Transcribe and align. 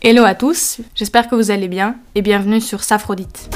Hello 0.00 0.22
à 0.22 0.36
tous, 0.36 0.78
j'espère 0.94 1.28
que 1.28 1.34
vous 1.34 1.50
allez 1.50 1.66
bien 1.66 1.96
et 2.14 2.22
bienvenue 2.22 2.60
sur 2.60 2.84
Saphrodite. 2.84 3.50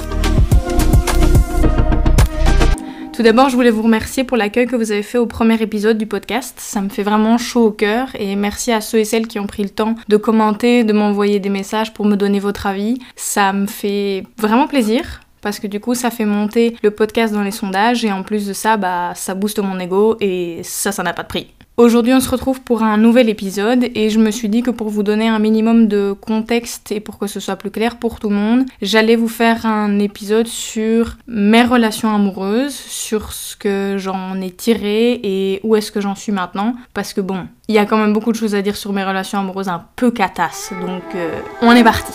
Tout 3.12 3.22
d'abord, 3.22 3.48
je 3.48 3.54
voulais 3.54 3.70
vous 3.70 3.82
remercier 3.82 4.24
pour 4.24 4.37
l'accueil 4.37 4.66
que 4.66 4.74
vous 4.74 4.90
avez 4.90 5.04
fait 5.04 5.18
au 5.18 5.26
premier 5.26 5.62
épisode 5.62 5.98
du 5.98 6.06
podcast. 6.06 6.56
Ça 6.58 6.80
me 6.80 6.88
fait 6.88 7.04
vraiment 7.04 7.38
chaud 7.38 7.66
au 7.66 7.70
cœur 7.70 8.08
et 8.18 8.34
merci 8.34 8.72
à 8.72 8.80
ceux 8.80 8.98
et 8.98 9.04
celles 9.04 9.28
qui 9.28 9.38
ont 9.38 9.46
pris 9.46 9.62
le 9.62 9.68
temps 9.68 9.94
de 10.08 10.16
commenter, 10.16 10.82
de 10.82 10.92
m'envoyer 10.92 11.38
des 11.38 11.48
messages 11.48 11.94
pour 11.94 12.06
me 12.06 12.16
donner 12.16 12.40
votre 12.40 12.67
avis. 12.67 12.99
Ça 13.15 13.53
me 13.53 13.69
fait 13.69 14.24
vraiment 14.37 14.67
plaisir 14.67 15.21
parce 15.43 15.61
que 15.61 15.69
du 15.69 15.79
coup 15.79 15.95
ça 15.95 16.11
fait 16.11 16.25
monter 16.25 16.77
le 16.83 16.91
podcast 16.91 17.33
dans 17.33 17.43
les 17.43 17.53
sondages 17.53 18.05
et 18.05 18.11
en 18.11 18.25
plus 18.25 18.49
de 18.49 18.53
ça 18.53 18.77
bah 18.77 19.13
ça 19.15 19.35
booste 19.35 19.61
mon 19.61 19.79
ego 19.79 20.17
et 20.21 20.61
ça 20.65 20.91
ça 20.91 21.05
n'a 21.05 21.13
pas 21.13 21.23
de 21.23 21.29
prix. 21.29 21.53
Aujourd'hui, 21.79 22.12
on 22.12 22.20
se 22.20 22.29
retrouve 22.29 22.61
pour 22.61 22.82
un 22.82 22.98
nouvel 22.98 23.30
épisode 23.30 23.86
et 23.95 24.11
je 24.11 24.18
me 24.18 24.30
suis 24.30 24.50
dit 24.50 24.62
que 24.62 24.71
pour 24.71 24.91
vous 24.91 25.02
donner 25.02 25.29
un 25.29 25.39
minimum 25.39 25.89
de 25.89 26.12
contexte 26.12 26.93
et 26.93 27.00
pour 27.00 27.18
que 27.18 27.27
ce 27.27 27.41
soit 27.41 27.57
plus 27.57 27.71
clair 27.71 27.98
pour 27.98 28.21
tout 28.21 28.29
le 28.29 28.35
monde, 28.35 28.67
j'allais 28.82 29.17
vous 29.17 29.29
faire 29.29 29.64
un 29.64 29.99
épisode 29.99 30.46
sur 30.46 31.16
mes 31.27 31.63
relations 31.63 32.14
amoureuses, 32.14 32.74
sur 32.74 33.32
ce 33.32 33.56
que 33.56 33.96
j'en 33.96 34.38
ai 34.42 34.50
tiré 34.50 35.18
et 35.22 35.60
où 35.64 35.74
est-ce 35.74 35.90
que 35.90 36.02
j'en 36.02 36.14
suis 36.14 36.30
maintenant. 36.30 36.74
Parce 36.92 37.14
que 37.14 37.22
bon, 37.22 37.46
il 37.68 37.74
y 37.74 37.78
a 37.78 37.86
quand 37.86 37.96
même 37.96 38.12
beaucoup 38.12 38.32
de 38.32 38.36
choses 38.36 38.54
à 38.54 38.60
dire 38.60 38.77
sur 38.77 38.92
mes 38.92 39.02
relations 39.02 39.38
amoureuses 39.38 39.68
un 39.68 39.86
peu 39.96 40.10
catasses. 40.10 40.74
Donc, 40.86 41.02
euh, 41.14 41.41
on 41.62 41.72
est 41.72 41.84
parti. 41.84 42.12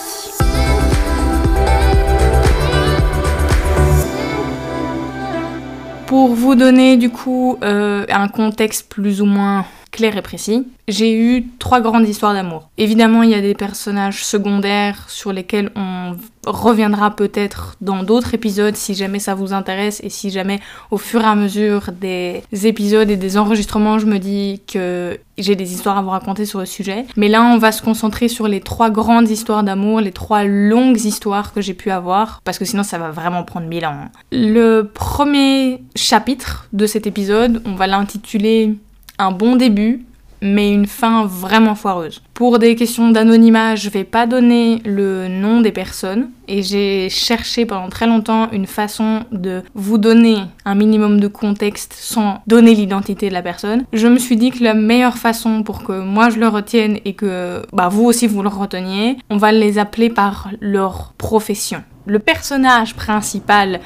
Pour 6.17 6.33
vous 6.33 6.55
donner 6.55 6.97
du 6.97 7.11
coup 7.11 7.59
euh, 7.63 8.03
un 8.09 8.27
contexte 8.27 8.89
plus 8.89 9.21
ou 9.21 9.25
moins 9.25 9.67
clair 9.97 10.15
et 10.15 10.21
précis, 10.21 10.67
j'ai 10.87 11.13
eu 11.13 11.47
trois 11.57 11.81
grandes 11.81 12.07
histoires 12.07 12.33
d'amour. 12.33 12.69
Évidemment, 12.77 13.23
il 13.23 13.31
y 13.31 13.33
a 13.33 13.41
des 13.41 13.55
personnages 13.55 14.23
secondaires 14.23 15.09
sur 15.09 15.33
lesquels 15.33 15.71
on 15.75 16.15
reviendra 16.45 17.15
peut-être 17.15 17.75
dans 17.81 18.03
d'autres 18.03 18.35
épisodes 18.35 18.75
si 18.75 18.93
jamais 18.93 19.19
ça 19.19 19.33
vous 19.33 19.53
intéresse 19.53 19.99
et 20.03 20.09
si 20.09 20.29
jamais 20.29 20.59
au 20.91 20.97
fur 20.97 21.21
et 21.21 21.25
à 21.25 21.35
mesure 21.35 21.89
des 21.91 22.43
épisodes 22.51 23.09
et 23.09 23.17
des 23.17 23.37
enregistrements, 23.37 23.97
je 23.97 24.05
me 24.05 24.19
dis 24.19 24.61
que 24.71 25.19
j'ai 25.37 25.55
des 25.55 25.73
histoires 25.73 25.97
à 25.97 26.01
vous 26.03 26.11
raconter 26.11 26.45
sur 26.45 26.59
le 26.59 26.65
sujet. 26.65 27.05
Mais 27.15 27.27
là, 27.27 27.43
on 27.43 27.57
va 27.57 27.71
se 27.71 27.81
concentrer 27.81 28.27
sur 28.27 28.47
les 28.47 28.61
trois 28.61 28.91
grandes 28.91 29.29
histoires 29.29 29.63
d'amour, 29.63 29.99
les 29.99 30.11
trois 30.11 30.43
longues 30.43 31.01
histoires 31.01 31.53
que 31.53 31.61
j'ai 31.61 31.73
pu 31.73 31.89
avoir, 31.89 32.41
parce 32.43 32.59
que 32.59 32.65
sinon 32.65 32.83
ça 32.83 32.99
va 32.99 33.09
vraiment 33.09 33.43
prendre 33.43 33.67
mille 33.67 33.85
ans. 33.85 34.05
Le 34.31 34.83
premier 34.83 35.81
chapitre 35.95 36.67
de 36.71 36.85
cet 36.85 37.07
épisode, 37.07 37.61
on 37.65 37.73
va 37.73 37.87
l'intituler 37.87 38.77
un 39.19 39.31
bon 39.31 39.55
début, 39.55 40.05
mais 40.41 40.71
une 40.73 40.85
fin 40.85 41.25
vraiment 41.25 41.75
foireuse. 41.75 42.21
Pour 42.33 42.59
des 42.59 42.75
questions 42.75 43.09
d'anonymat, 43.09 43.75
je 43.75 43.89
vais 43.89 44.03
pas 44.03 44.27
donner 44.27 44.81
le 44.85 45.27
nom 45.27 45.61
des 45.61 45.71
personnes 45.71 46.29
et 46.47 46.61
j'ai 46.61 47.09
cherché 47.09 47.65
pendant 47.65 47.89
très 47.89 48.07
longtemps 48.07 48.49
une 48.51 48.67
façon 48.67 49.23
de 49.31 49.63
vous 49.73 49.97
donner 49.97 50.37
un 50.65 50.75
minimum 50.75 51.19
de 51.19 51.27
contexte 51.27 51.93
sans 51.93 52.41
donner 52.47 52.75
l'identité 52.75 53.29
de 53.29 53.33
la 53.33 53.41
personne. 53.41 53.85
Je 53.93 54.07
me 54.07 54.19
suis 54.19 54.37
dit 54.37 54.51
que 54.51 54.63
la 54.63 54.73
meilleure 54.73 55.17
façon 55.17 55.63
pour 55.63 55.83
que 55.83 55.99
moi 55.99 56.29
je 56.29 56.39
le 56.39 56.47
retienne 56.47 56.99
et 57.05 57.13
que 57.13 57.63
bah, 57.73 57.89
vous 57.89 58.03
aussi 58.03 58.27
vous 58.27 58.43
le 58.43 58.49
reteniez, 58.49 59.17
on 59.29 59.37
va 59.37 59.51
les 59.51 59.79
appeler 59.79 60.09
par 60.09 60.49
leur 60.61 61.13
profession 61.17 61.83
le 62.07 62.19
personnage 62.19 62.95
principal 62.95 63.79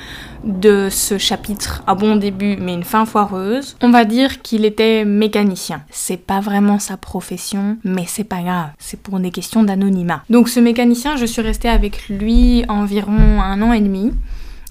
de 0.43 0.89
ce 0.89 1.17
chapitre, 1.17 1.83
un 1.87 1.95
bon 1.95 2.15
début 2.15 2.57
mais 2.59 2.73
une 2.73 2.83
fin 2.83 3.05
foireuse, 3.05 3.75
on 3.81 3.89
va 3.89 4.05
dire 4.05 4.41
qu'il 4.41 4.65
était 4.65 5.05
mécanicien. 5.05 5.83
C'est 5.91 6.17
pas 6.17 6.39
vraiment 6.39 6.79
sa 6.79 6.97
profession, 6.97 7.77
mais 7.83 8.05
c'est 8.07 8.23
pas 8.23 8.41
grave, 8.41 8.69
c'est 8.79 8.99
pour 8.99 9.19
des 9.19 9.31
questions 9.31 9.63
d'anonymat. 9.63 10.23
Donc 10.29 10.49
ce 10.49 10.59
mécanicien, 10.59 11.15
je 11.15 11.25
suis 11.25 11.41
restée 11.41 11.69
avec 11.69 12.09
lui 12.09 12.63
environ 12.69 13.41
un 13.41 13.61
an 13.61 13.73
et 13.73 13.81
demi 13.81 14.11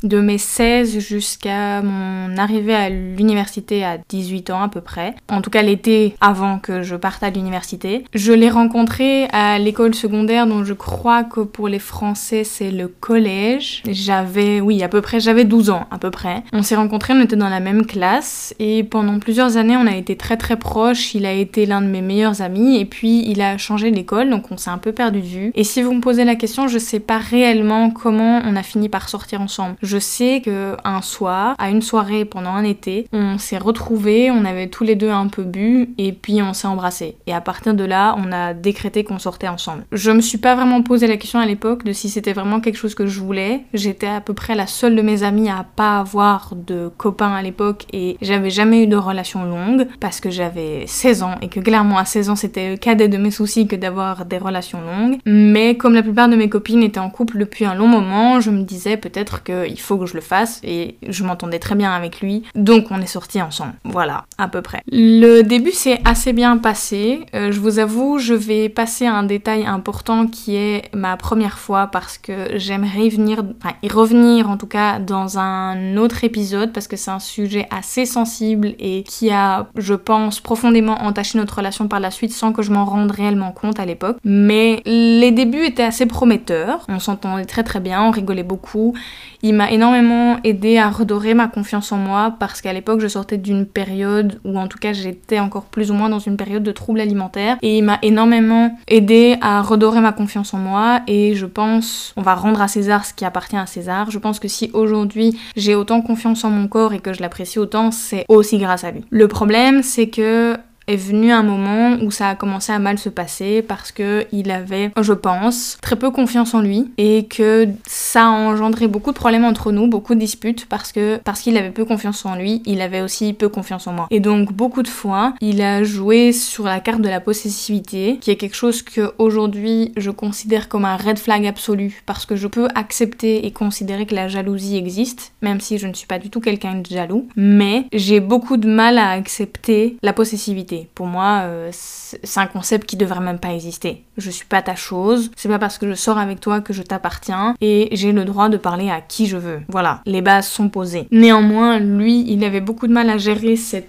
de 0.03 0.21
mes 0.21 0.39
16 0.39 0.99
jusqu'à 0.99 1.83
mon 1.83 2.37
arrivée 2.37 2.75
à 2.75 2.89
l'université 2.89 3.85
à 3.85 3.99
18 4.09 4.51
ans 4.51 4.63
à 4.63 4.69
peu 4.69 4.81
près. 4.81 5.15
En 5.29 5.43
tout 5.43 5.51
cas 5.51 5.63
l'été 5.63 6.15
avant 6.21 6.59
que 6.59 6.83
je 6.83 6.97
parte 6.97 7.23
à 7.23 7.31
l'université. 7.31 8.05
Je 8.15 8.33
l'ai 8.33 8.51
rencontré 8.51 9.27
à 9.33 9.59
l'école 9.59 9.95
secondaire 9.95 10.47
dont 10.47 10.65
je 10.65 10.75
crois 10.75 11.25
que 11.25 11.41
pour 11.41 11.69
les 11.69 11.79
Français 11.79 12.45
c'est 12.45 12.71
le 12.71 12.89
collège. 12.89 13.83
J'avais, 13.89 14.61
oui 14.61 14.83
à 14.83 14.89
peu 14.89 15.01
près, 15.01 15.21
j'avais 15.21 15.45
12 15.45 15.71
ans 15.71 15.87
à 15.91 15.99
peu 15.99 16.11
près. 16.11 16.43
On 16.53 16.63
s'est 16.63 16.77
rencontrés, 16.77 17.15
on 17.15 17.21
était 17.21 17.37
dans 17.37 17.49
la 17.49 17.61
même 17.61 17.85
classe 17.85 18.55
et 18.59 18.85
pendant 18.85 19.19
plusieurs 19.19 19.57
années 19.57 19.77
on 19.77 19.87
a 19.87 19.97
été 19.97 20.17
très 20.17 20.37
très 20.37 20.57
proches. 20.57 21.15
Il 21.15 21.27
a 21.27 21.33
été 21.33 21.67
l'un 21.67 21.83
de 21.83 21.87
mes 21.87 22.03
meilleurs 22.03 22.43
amis 22.43 22.79
et 22.79 22.85
puis 22.85 23.29
il 23.29 23.43
a 23.43 23.59
changé 23.59 23.91
d'école 23.91 24.31
donc 24.31 24.51
on 24.51 24.57
s'est 24.57 24.71
un 24.71 24.79
peu 24.79 24.93
perdu 24.93 25.21
de 25.21 25.27
vue. 25.27 25.53
Et 25.55 25.65
si 25.65 25.83
vous 25.83 25.93
me 25.93 26.01
posez 26.01 26.25
la 26.25 26.37
question, 26.37 26.69
je 26.69 26.79
sais 26.79 27.01
pas 27.01 27.19
réellement 27.19 27.91
comment 27.91 28.41
on 28.45 28.57
a 28.57 28.63
fini 28.63 28.89
par 28.89 29.09
sortir 29.09 29.41
ensemble. 29.41 29.77
Sais 29.99 30.43
que 30.45 30.77
un 30.85 31.03
soir, 31.03 31.55
à 31.59 31.71
une 31.71 31.83
soirée 31.83 32.25
pendant 32.25 32.51
un 32.51 32.65
été, 32.65 33.07
on 33.13 33.39
s'est 33.39 33.59
retrouvés, 33.59 34.31
on 34.31 34.45
avait 34.45 34.69
tous 34.69 34.85
les 34.85 34.97
deux 34.97 35.11
un 35.11 35.29
peu 35.29 35.43
bu 35.43 35.95
et 35.99 36.13
puis 36.13 36.43
on 36.43 36.53
s'est 36.53 36.67
embrassés. 36.67 37.17
Et 37.27 37.33
à 37.33 37.41
partir 37.41 37.75
de 37.75 37.85
là, 37.85 38.17
on 38.19 38.33
a 38.33 38.55
décrété 38.55 39.05
qu'on 39.05 39.19
sortait 39.19 39.49
ensemble. 39.49 39.85
Je 39.93 40.11
me 40.11 40.21
suis 40.21 40.39
pas 40.39 40.55
vraiment 40.55 40.83
posé 40.83 41.07
la 41.07 41.17
question 41.17 41.39
à 41.39 41.47
l'époque 41.47 41.85
de 41.85 41.93
si 41.93 42.09
c'était 42.09 42.33
vraiment 42.33 42.61
quelque 42.61 42.77
chose 42.77 42.95
que 42.95 43.07
je 43.07 43.21
voulais. 43.21 43.63
J'étais 43.75 44.07
à 44.07 44.21
peu 44.21 44.35
près 44.35 44.55
la 44.55 44.67
seule 44.67 44.97
de 44.97 45.03
mes 45.03 45.23
amies 45.23 45.51
à 45.51 45.65
pas 45.77 45.99
avoir 45.99 46.55
de 46.55 46.91
copains 46.97 47.33
à 47.33 47.43
l'époque 47.43 47.87
et 47.93 48.17
j'avais 48.21 48.51
jamais 48.51 48.85
eu 48.85 48.87
de 48.87 48.97
relation 48.97 49.45
longue 49.45 49.87
parce 50.01 50.21
que 50.21 50.31
j'avais 50.31 50.85
16 50.87 51.23
ans 51.23 51.35
et 51.43 51.49
que 51.49 51.61
clairement 51.61 51.99
à 51.99 52.05
16 52.05 52.31
ans 52.31 52.37
c'était 52.37 52.71
le 52.71 52.77
cadet 52.77 53.09
de 53.09 53.19
mes 53.19 53.31
soucis 53.31 53.67
que 53.67 53.77
d'avoir 53.77 54.25
des 54.25 54.39
relations 54.39 54.81
longues. 54.81 55.19
Mais 55.27 55.77
comme 55.77 55.95
la 55.95 56.03
plupart 56.03 56.29
de 56.29 56.37
mes 56.37 56.49
copines 56.49 56.83
étaient 56.83 57.01
en 57.01 57.11
couple 57.11 57.39
depuis 57.39 57.65
un 57.65 57.75
long 57.75 57.89
moment, 57.89 58.41
je 58.41 58.51
me 58.51 58.63
disais 58.63 58.97
peut-être 58.97 59.43
qu'il 59.43 59.80
faut 59.81 59.99
que 59.99 60.07
je 60.07 60.15
le 60.15 60.21
fasse 60.21 60.61
et 60.63 60.97
je 61.07 61.25
m'entendais 61.25 61.59
très 61.59 61.75
bien 61.75 61.93
avec 61.93 62.21
lui. 62.21 62.45
Donc 62.55 62.87
on 62.91 63.01
est 63.01 63.07
sortis 63.07 63.43
ensemble. 63.43 63.75
Voilà, 63.85 64.25
à 64.39 64.49
peu 64.49 64.63
près. 64.63 64.83
Le 64.91 65.43
début 65.43 65.73
s'est 65.73 66.01
assez 66.05 66.33
bien 66.33 66.57
passé. 66.59 67.27
Euh, 67.35 67.53
je 67.53 67.61
vous 67.61 67.79
avoue, 67.79 68.19
je 68.19 68.35
vais 68.35 68.69
passer 68.69 69.07
à 69.07 69.15
un 69.15 69.23
détail 69.23 69.65
important 69.65 70.27
qui 70.27 70.57
est 70.57 70.95
ma 70.95 71.17
première 71.17 71.59
fois 71.59 71.89
parce 71.89 72.19
que 72.19 72.57
j'aimerais 72.57 73.09
venir, 73.09 73.43
enfin 73.63 73.75
y 73.83 73.89
revenir 73.89 74.49
en 74.51 74.57
tout 74.57 74.67
cas 74.67 74.99
dans 74.99 75.39
un 75.39 75.97
autre 75.97 76.25
épisode 76.25 76.73
parce 76.73 76.89
que 76.89 76.97
c'est 76.97 77.11
un 77.11 77.19
sujet 77.19 77.67
assez 77.71 78.07
sensible 78.07 78.75
et 78.79 79.03
qui 79.03 79.31
a, 79.31 79.67
je 79.77 79.95
pense, 79.95 80.41
profondément 80.41 81.03
entaché 81.03 81.39
notre 81.39 81.57
relation 81.57 81.89
par 81.89 82.01
la 82.01 82.11
suite 82.11 82.33
sans 82.33 82.53
que 82.53 82.63
je 82.63 82.71
m'en 82.71 82.85
rende 82.85 83.11
réellement 83.11 83.53
compte 83.53 83.81
à 83.81 83.87
l'époque. 83.87 84.19
Mais 84.25 84.83
les 84.85 85.31
débuts 85.31 85.65
étaient 85.65 85.83
assez 85.83 86.07
prometteurs. 86.07 86.85
On 86.89 86.99
s'entendait 86.99 87.45
très 87.45 87.63
très 87.63 87.81
bien, 87.81 88.03
on 88.03 88.11
rigolait 88.11 88.43
beaucoup. 88.43 88.95
Il 89.43 89.55
m'a 89.55 89.70
énormément 89.71 90.39
aidé 90.45 90.79
à 90.79 90.91
redorer 90.91 91.35
ma 91.35 91.49
confiance 91.49 91.93
en 91.93 91.97
moi 91.97 92.35
parce 92.39 92.61
qu'à 92.61 92.73
l'époque 92.73 93.01
je 93.01 93.09
sortais 93.09 93.39
d'une 93.39 93.67
période 93.67 94.41
où 94.45 94.59
en 94.59 94.67
tout 94.67 94.79
cas 94.79 94.93
j'étais 94.93 95.39
encore 95.39 95.65
plus 95.65 95.91
ou 95.91 95.95
moins 95.95 96.09
dans 96.09 96.19
une 96.19 96.37
période 96.37 96.63
de 96.63 96.73
troubles 96.73 97.01
alimentaires 97.01 97.57
et 97.63 97.79
il 97.79 97.85
m'a 97.85 97.99
énormément 98.03 98.77
aidé 98.89 99.37
à 99.41 99.63
redorer 99.63 100.01
ma 100.01 100.13
confiance 100.13 100.53
en 100.55 100.59
moi 100.59 101.01
et 101.07 101.35
je 101.35 101.47
pense 101.47 102.13
on 102.17 102.23
va 102.23 102.35
rendre 102.35 102.61
à 102.61 102.69
César 102.69 103.05
ce 103.05 103.15
qui 103.15 103.25
appartient 103.25 103.57
à 103.57 103.67
César. 103.67 104.11
Je 104.11 104.19
pense 104.19 104.39
que 104.39 104.49
si 104.49 104.71
aujourd'hui 104.73 105.39
j'ai 105.57 105.75
autant 105.75 106.03
confiance 106.03 106.45
en 106.45 106.51
mon 106.51 106.69
corps 106.69 106.93
et 106.93 107.01
que 107.01 107.13
je 107.13 107.21
l'apprécie 107.21 107.59
autant, 107.59 107.91
c'est 107.91 108.25
aussi 108.29 108.59
grâce 108.59 108.85
à 108.85 108.91
lui. 108.91 109.05
Le 109.11 109.29
problème 109.29 109.83
c'est 109.83 110.09
que 110.09 110.57
est 110.91 110.97
venu 110.97 111.31
un 111.31 111.43
moment 111.43 111.97
où 112.03 112.11
ça 112.11 112.31
a 112.31 112.35
commencé 112.35 112.73
à 112.73 112.79
mal 112.79 112.99
se 112.99 113.09
passer 113.09 113.63
parce 113.63 113.93
que 113.93 114.27
il 114.33 114.51
avait, 114.51 114.91
je 115.01 115.13
pense, 115.13 115.79
très 115.81 115.97
peu 115.97 116.11
confiance 116.11 116.55
en 116.55 116.61
lui 116.61 116.91
et 116.99 117.27
que 117.27 117.69
ça 117.87 118.27
a 118.27 118.31
engendré 118.31 118.89
beaucoup 118.89 119.13
de 119.13 119.17
problèmes 119.17 119.45
entre 119.45 119.73
nous, 119.73 119.87
beaucoup 119.87 120.15
de 120.15 120.21
disputes 120.21 120.67
parce 120.67 120.93
que 120.93 121.19
parce 121.19 121.41
qu'il 121.41 121.57
avait 121.57 121.71
peu 121.71 121.85
confiance 121.85 122.25
en 122.27 122.35
lui, 122.35 122.63
il 122.67 122.81
avait 122.81 123.03
aussi 123.03 123.33
peu 123.33 123.49
confiance 123.49 123.87
en 123.87 123.93
moi. 123.93 124.09
Et 124.11 124.21
donc 124.21 124.53
beaucoup 124.53 124.83
de 124.83 124.89
fois, 124.89 125.35
il 125.41 125.63
a 125.63 125.85
joué 125.85 126.33
sur 126.33 126.65
la 126.65 126.81
carte 126.81 127.03
de 127.03 127.09
la 127.09 127.21
possessivité, 127.21 128.19
qui 128.21 128.31
est 128.31 128.37
quelque 128.37 128.57
chose 128.57 128.83
que 128.83 129.13
aujourd'hui 129.19 129.93
je 129.97 130.11
considère 130.11 130.69
comme 130.69 130.85
un 130.85 130.97
red 130.97 131.19
flag 131.19 131.47
absolu 131.47 132.03
parce 132.07 132.27
que 132.27 132.37
je 132.37 132.49
peux 132.49 132.69
accepter 132.75 133.47
et 133.47 133.53
considérer 133.53 134.07
que 134.07 134.15
la 134.15 134.29
jalousie 134.29 134.77
existe, 134.77 135.33
même 135.43 135.61
si 135.61 135.79
je 135.79 135.87
ne 135.87 135.95
suis 135.95 136.07
pas 136.07 136.19
du 136.19 136.31
tout 136.31 136.41
quelqu'un 136.41 136.75
de 136.77 136.87
jaloux, 136.87 137.29
mais 137.37 137.87
j'ai 137.93 138.21
beaucoup 138.21 138.57
de 138.57 138.69
mal 138.69 138.99
à 138.99 139.11
accepter 139.11 139.97
la 140.03 140.13
possessivité. 140.13 140.80
Pour 140.95 141.07
moi, 141.07 141.43
euh, 141.45 141.71
c'est 141.73 142.41
un 142.41 142.47
concept 142.47 142.87
qui 142.87 142.97
devrait 142.97 143.21
même 143.21 143.39
pas 143.39 143.53
exister. 143.53 144.05
Je 144.17 144.31
suis 144.31 144.47
pas 144.47 144.63
ta 144.63 144.75
chose, 144.75 145.31
c'est 145.37 145.49
pas 145.49 145.59
parce 145.59 145.79
que 145.79 145.89
je 145.89 145.95
sors 145.95 146.19
avec 146.19 146.41
toi 146.41 146.61
que 146.61 146.73
je 146.73 146.83
t'appartiens 146.83 147.55
et 147.61 147.89
j'ai 147.93 148.13
le 148.13 148.25
droit 148.25 148.49
de 148.49 148.57
parler 148.57 148.91
à 148.91 149.01
qui 149.01 149.27
je 149.27 149.37
veux. 149.37 149.61
Voilà, 149.69 150.01
les 150.07 150.23
bases 150.23 150.49
sont 150.49 150.69
posées. 150.69 151.07
Néanmoins, 151.11 151.79
lui, 151.79 152.25
il 152.31 152.45
avait 152.45 152.61
beaucoup 152.61 152.87
de 152.87 152.93
mal 152.93 153.11
à 153.11 153.19
gérer 153.19 153.57
cette 153.57 153.89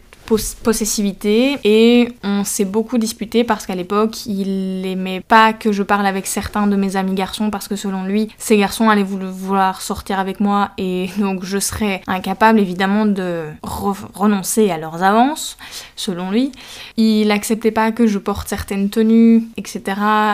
possessivité 0.63 1.57
et 1.63 2.10
on 2.24 2.44
s'est 2.44 2.66
beaucoup 2.66 2.98
disputé 2.98 3.44
parce 3.44 3.66
qu'à 3.66 3.75
l'époque, 3.75 4.25
il 4.25 4.86
aimait 4.86 5.22
pas 5.22 5.54
que 5.54 5.72
je 5.72 5.83
parle 5.83 6.06
avec 6.06 6.28
certains 6.28 6.68
de 6.68 6.75
mes 6.75 6.95
amis 6.95 7.13
garçons 7.13 7.50
parce 7.50 7.68
que 7.68 7.75
selon 7.75 8.04
lui, 8.04 8.30
ces 8.38 8.57
garçons 8.57 8.89
allaient 8.89 9.04
vouloir 9.04 9.81
sortir 9.81 10.19
avec 10.19 10.39
moi 10.39 10.72
et 10.78 11.10
donc 11.18 11.44
je 11.44 11.57
serais 11.57 12.01
incapable 12.07 12.60
évidemment 12.60 13.06
de 13.06 13.45
renoncer 13.63 14.72
à 14.72 14.78
leurs 14.78 15.04
avances, 15.04 15.57
selon 15.95 16.31
lui. 16.31 16.51
Il 16.98 17.31
acceptait 17.31 17.72
pas 17.72 17.92
que 17.92 18.07
je 18.07 18.18
porte 18.18 18.48
certaines 18.48 18.89
tenues, 18.89 19.44
etc. 19.57 19.81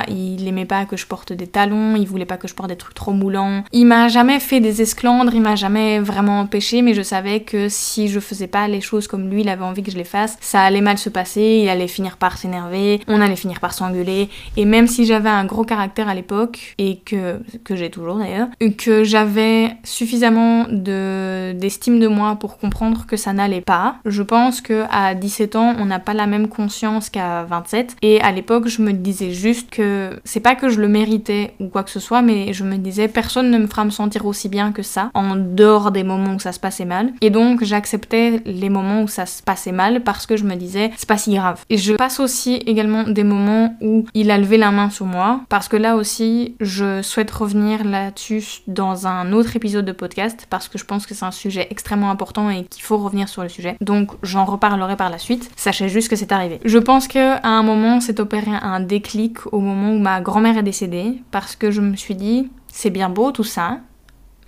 Il 0.08 0.48
aimait 0.48 0.66
pas 0.66 0.86
que 0.86 0.98
je 0.98 1.06
porte 1.06 1.34
des 1.34 1.48
talons, 1.48 1.96
il 1.96 2.08
voulait 2.08 2.26
pas 2.26 2.38
que 2.38 2.48
je 2.48 2.54
porte 2.54 2.70
des 2.70 2.76
trucs 2.76 2.94
trop 2.96 3.14
moulants. 3.14 3.64
Il 3.72 3.86
m'a 3.86 4.08
jamais 4.08 4.40
fait 4.40 4.60
des 4.60 4.82
esclandres, 4.82 5.34
il 5.34 5.42
m'a 5.42 5.56
jamais 5.56 6.00
vraiment 6.00 6.40
empêché, 6.40 6.82
mais 6.82 6.94
je 6.94 7.02
savais 7.02 7.42
que 7.42 7.70
si 7.70 8.08
je 8.08 8.20
faisais 8.20 8.48
pas 8.48 8.68
les 8.68 8.82
choses 8.82 9.08
comme 9.08 9.30
lui, 9.30 9.42
il 9.42 9.50
avait 9.50 9.64
envie 9.64 9.84
que 9.88 9.94
je 9.94 9.98
les 9.98 10.04
fasse, 10.04 10.38
ça 10.42 10.62
allait 10.62 10.81
mal 10.81 10.98
se 10.98 11.10
passer, 11.10 11.62
il 11.63 11.69
allait 11.69 11.88
finir 11.88 12.18
par 12.18 12.38
s'énerver, 12.38 13.00
on 13.07 13.22
allait 13.22 13.38
finir 13.38 13.60
par 13.60 13.74
s'engueuler, 13.74 14.30
et 14.57 14.66
même 14.66 14.88
si 14.88 15.06
j'avais 15.06 15.30
un 15.30 15.45
gros 15.45 15.63
caractère 15.63 16.10
à 16.10 16.13
l'époque, 16.13 16.75
et 16.78 16.98
que, 16.98 17.39
que 17.63 17.75
j'ai 17.75 17.89
toujours 17.89 18.18
d'ailleurs, 18.18 18.48
que 18.78 19.04
j'avais 19.04 19.72
suffisamment 19.84 20.66
d'estime 20.69 22.00
de, 22.00 22.07
moi 22.07 22.36
pour 22.36 22.57
comprendre 22.57 23.06
que 23.06 23.18
ça 23.18 23.34
n'allait 23.34 23.62
pas. 23.62 23.95
Je 24.06 24.24
pense 24.24 24.62
que 24.62 24.86
à 24.92 25.16
17 25.16 25.56
ans, 25.56 25.75
on 25.80 25.86
n'a 25.86 26.00
pas 26.00 26.13
la 26.13 26.28
même 26.28 26.48
conscience 26.48 27.10
qu'à 27.10 27.44
27, 27.44 27.95
et 28.01 28.19
à 28.22 28.31
l'époque, 28.31 28.68
je 28.68 28.81
me 28.81 28.92
disais 28.92 29.31
juste 29.31 29.69
que 29.69 30.19
c'est 30.25 30.39
pas 30.42 30.56
que 30.56 30.69
je 30.69 30.81
le 30.81 30.88
méritais 30.88 31.54
ou 31.60 31.68
quoi 31.68 31.84
que 31.84 31.92
ce 31.92 32.00
soit, 32.00 32.22
mais 32.22 32.54
je 32.54 32.63
me 32.63 32.78
disais 32.78 33.07
personne 33.07 33.51
ne 33.51 33.57
me 33.57 33.68
fera 33.68 33.86
me 33.86 33.89
sentir 33.89 34.25
aussi 34.25 34.50
bien 34.50 34.72
que 34.72 34.84
ça, 34.84 35.12
en 35.13 35.36
dehors 35.36 35.92
des 35.92 36.04
moments 36.04 36.36
où 36.36 36.39
ça 36.39 36.51
se 36.51 36.60
passait 36.60 36.86
mal. 36.86 37.12
Et 37.22 37.30
donc, 37.30 37.63
j'acceptais 37.63 38.42
les 38.45 38.69
moments 38.69 39.04
où 39.04 39.07
ça 39.07 39.25
se 39.25 39.42
passait 39.42 39.72
mal 39.72 39.76
parce 40.03 40.25
que 40.25 40.38
je 40.38 40.44
me 40.44 40.56
disais 40.56 40.91
c'est 40.97 41.07
pas 41.07 41.18
si 41.18 41.35
grave. 41.35 41.63
Et 41.69 41.77
je 41.77 41.94
passe 41.94 42.19
aussi 42.19 42.56
également 42.65 43.03
des 43.03 43.24
moments 43.24 43.75
où 43.81 44.06
il 44.13 44.31
a 44.31 44.38
levé 44.38 44.57
la 44.57 44.71
main 44.71 44.89
sur 44.89 45.06
moi, 45.06 45.41
parce 45.50 45.68
que 45.68 45.77
là 45.77 45.95
aussi, 45.95 46.56
je 46.59 47.01
souhaite 47.01 47.31
revenir 47.31 47.83
là-dessus 47.83 48.62
dans 48.68 49.07
un 49.07 49.31
autre 49.33 49.56
épisode 49.56 49.85
de 49.85 49.91
podcast, 49.91 50.47
parce 50.50 50.68
que 50.68 50.77
je 50.77 50.85
pense 50.85 51.06
que 51.06 51.13
c'est 51.13 51.25
un 51.25 51.31
sujet 51.31 51.68
extrêmement 51.69 52.09
important 52.09 52.50
et 52.50 52.65
qu'il 52.65 52.83
faut 52.83 52.97
revenir 52.97 53.29
sur 53.29 53.44
le 53.44 53.50
sujet. 53.50 53.77
Donc, 53.81 54.12
j'en 54.24 54.45
reparlerai 54.45 54.95
par 54.95 55.09
la 55.09 55.18
suite. 55.18 55.50
Sachez 55.56 55.89
juste 55.89 56.09
que 56.09 56.15
c'est 56.15 56.31
arrivé. 56.31 56.59
Je 56.65 56.77
pense 56.77 57.07
qu'à 57.07 57.39
un 57.44 57.63
moment, 57.63 58.01
s'est 58.01 58.19
opéré 58.19 58.51
un 58.62 58.79
déclic 58.79 59.38
au 59.53 59.59
moment 59.59 59.91
où 59.91 60.00
ma 60.00 60.21
grand-mère 60.21 60.57
est 60.57 60.63
décédée, 60.63 61.21
parce 61.31 61.56
que 61.56 61.71
je 61.71 61.81
me 61.81 61.95
suis 61.95 62.15
dit, 62.15 62.50
c'est 62.68 62.89
bien 62.89 63.09
beau 63.09 63.31
tout 63.31 63.44
ça, 63.44 63.79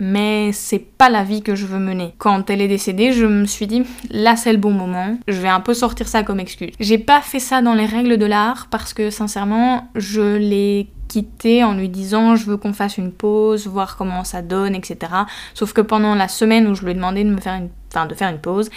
mais 0.00 0.50
c'est 0.52 0.78
pas 0.78 1.08
la 1.08 1.22
vie 1.22 1.42
que 1.42 1.54
je 1.54 1.66
veux 1.66 1.78
mener. 1.78 2.14
Quand 2.18 2.50
elle 2.50 2.60
est 2.60 2.68
décédée, 2.68 3.12
je 3.12 3.26
me 3.26 3.44
suis 3.44 3.66
dit, 3.66 3.84
là 4.10 4.34
c'est 4.34 4.52
le 4.52 4.58
bon 4.58 4.72
moment, 4.72 5.18
je 5.28 5.40
vais 5.40 5.48
un 5.48 5.60
peu 5.60 5.74
sortir 5.74 6.08
ça 6.08 6.22
comme 6.22 6.40
excuse. 6.40 6.72
J'ai 6.80 6.98
pas 6.98 7.20
fait 7.20 7.38
ça 7.38 7.62
dans 7.62 7.74
les 7.74 7.86
règles 7.86 8.16
de 8.16 8.26
l'art 8.26 8.68
parce 8.70 8.94
que 8.94 9.10
sincèrement, 9.10 9.88
je 9.94 10.36
l'ai 10.36 10.88
quitté 11.10 11.64
en 11.64 11.74
lui 11.74 11.88
disant 11.88 12.36
je 12.36 12.46
veux 12.46 12.56
qu'on 12.56 12.72
fasse 12.72 12.98
une 12.98 13.12
pause, 13.12 13.66
voir 13.66 13.96
comment 13.96 14.24
ça 14.24 14.42
donne, 14.42 14.74
etc. 14.74 15.12
Sauf 15.54 15.72
que 15.72 15.80
pendant 15.80 16.14
la 16.14 16.28
semaine 16.28 16.68
où 16.68 16.74
je 16.74 16.84
lui 16.84 16.92
ai 16.92 16.94
demandé 16.94 17.24
de 17.24 17.30
me 17.30 17.40
faire 17.40 17.54
une 17.54 17.68
enfin 17.94 18.06
de 18.06 18.14
faire 18.14 18.30
une 18.30 18.38
pause. 18.38 18.70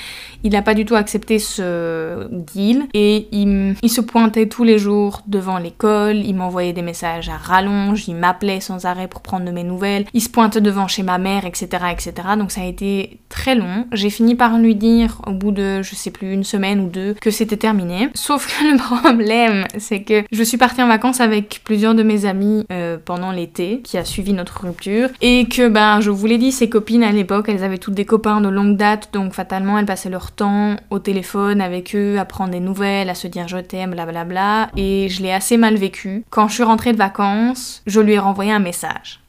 Il 0.44 0.52
n'a 0.54 0.62
pas 0.62 0.74
du 0.74 0.86
tout 0.86 0.96
accepté 0.96 1.40
ce 1.40 2.28
deal 2.32 2.88
et 2.94 3.28
il, 3.32 3.76
il, 3.82 3.90
se 3.90 4.02
pointait 4.02 4.48
tous 4.48 4.64
les 4.64 4.80
jours 4.80 5.22
devant 5.28 5.58
l'école, 5.58 6.18
il 6.18 6.36
m'envoyait 6.36 6.74
des 6.74 6.82
messages 6.82 7.30
à 7.30 7.38
rallonge, 7.38 8.08
il 8.08 8.16
m'appelait 8.16 8.60
sans 8.60 8.86
arrêt 8.86 9.08
pour 9.08 9.22
prendre 9.22 9.46
de 9.46 9.52
mes 9.52 9.64
nouvelles, 9.64 10.06
il 10.14 10.22
se 10.22 10.30
pointe 10.30 10.58
devant 10.58 10.88
chez 10.88 11.04
ma 11.04 11.18
mère, 11.18 11.46
etc. 11.46 11.68
etc. 11.92 12.14
Donc 12.38 12.52
ça 12.52 12.62
a 12.62 12.66
été 12.66 13.20
très 13.30 13.56
long. 13.56 13.88
J'ai 13.92 14.10
fini 14.10 14.36
par 14.36 14.58
lui 14.58 14.76
dire 14.76 15.22
au 15.28 15.32
bout 15.32 15.52
de, 15.52 15.82
je 15.82 15.96
sais 15.96 16.12
plus, 16.12 16.34
une 16.34 16.44
semaine 16.44 16.80
ou 16.80 16.88
deux 16.88 17.14
que 17.14 17.32
c'était 17.32 17.58
terminé. 17.58 18.10
Sauf 18.14 18.48
que 18.48 18.72
le 18.72 18.78
problème, 19.04 19.66
c'est 19.78 20.02
que 20.02 20.24
je 20.32 20.44
suis 20.44 20.58
partie 20.58 20.82
en 20.82 20.88
vacances 20.88 21.22
avec 21.22 21.62
plusieurs 21.64 21.96
de 21.96 22.04
mes 22.04 22.23
euh, 22.26 22.98
pendant 23.04 23.32
l'été 23.32 23.82
qui 23.82 23.98
a 23.98 24.06
suivi 24.06 24.34
notre 24.34 24.66
rupture 24.66 25.10
et 25.22 25.48
que 25.48 25.68
ben 25.68 26.00
je 26.02 26.10
vous 26.10 26.26
l'ai 26.26 26.38
dit, 26.38 26.52
ses 26.52 26.70
copines 26.70 27.04
à 27.04 27.12
l'époque, 27.12 27.50
elles 27.50 27.64
avaient 27.64 27.78
toutes 27.78 27.94
des 27.94 28.06
copains 28.06 28.42
de 28.42 28.50
longue 28.50 28.78
date 28.78 29.10
donc 29.14 29.34
fatalement 29.34 29.78
elles 29.78 29.86
passaient 29.86 30.10
leur 30.10 30.32
temps 30.32 30.76
au 30.90 31.00
téléphone 31.00 31.62
avec 31.62 31.96
eux, 31.96 32.18
à 32.20 32.26
prendre 32.26 32.52
des 32.52 32.60
nouvelles, 32.60 33.10
à 33.10 33.16
se 33.16 33.28
dire 33.28 33.48
je 33.48 33.58
t'aime, 33.58 33.92
blablabla, 33.92 34.70
et 34.78 35.08
je 35.10 35.22
l'ai 35.22 35.32
assez 35.32 35.58
mal 35.58 35.76
vécu. 35.76 36.24
Quand 36.30 36.48
je 36.48 36.56
suis 36.56 36.64
rentrée 36.64 36.94
de 36.94 36.98
vacances, 36.98 37.82
je 37.88 38.00
lui 38.00 38.14
ai 38.14 38.20
renvoyé 38.20 38.52
un 38.52 38.60
message. 38.60 39.23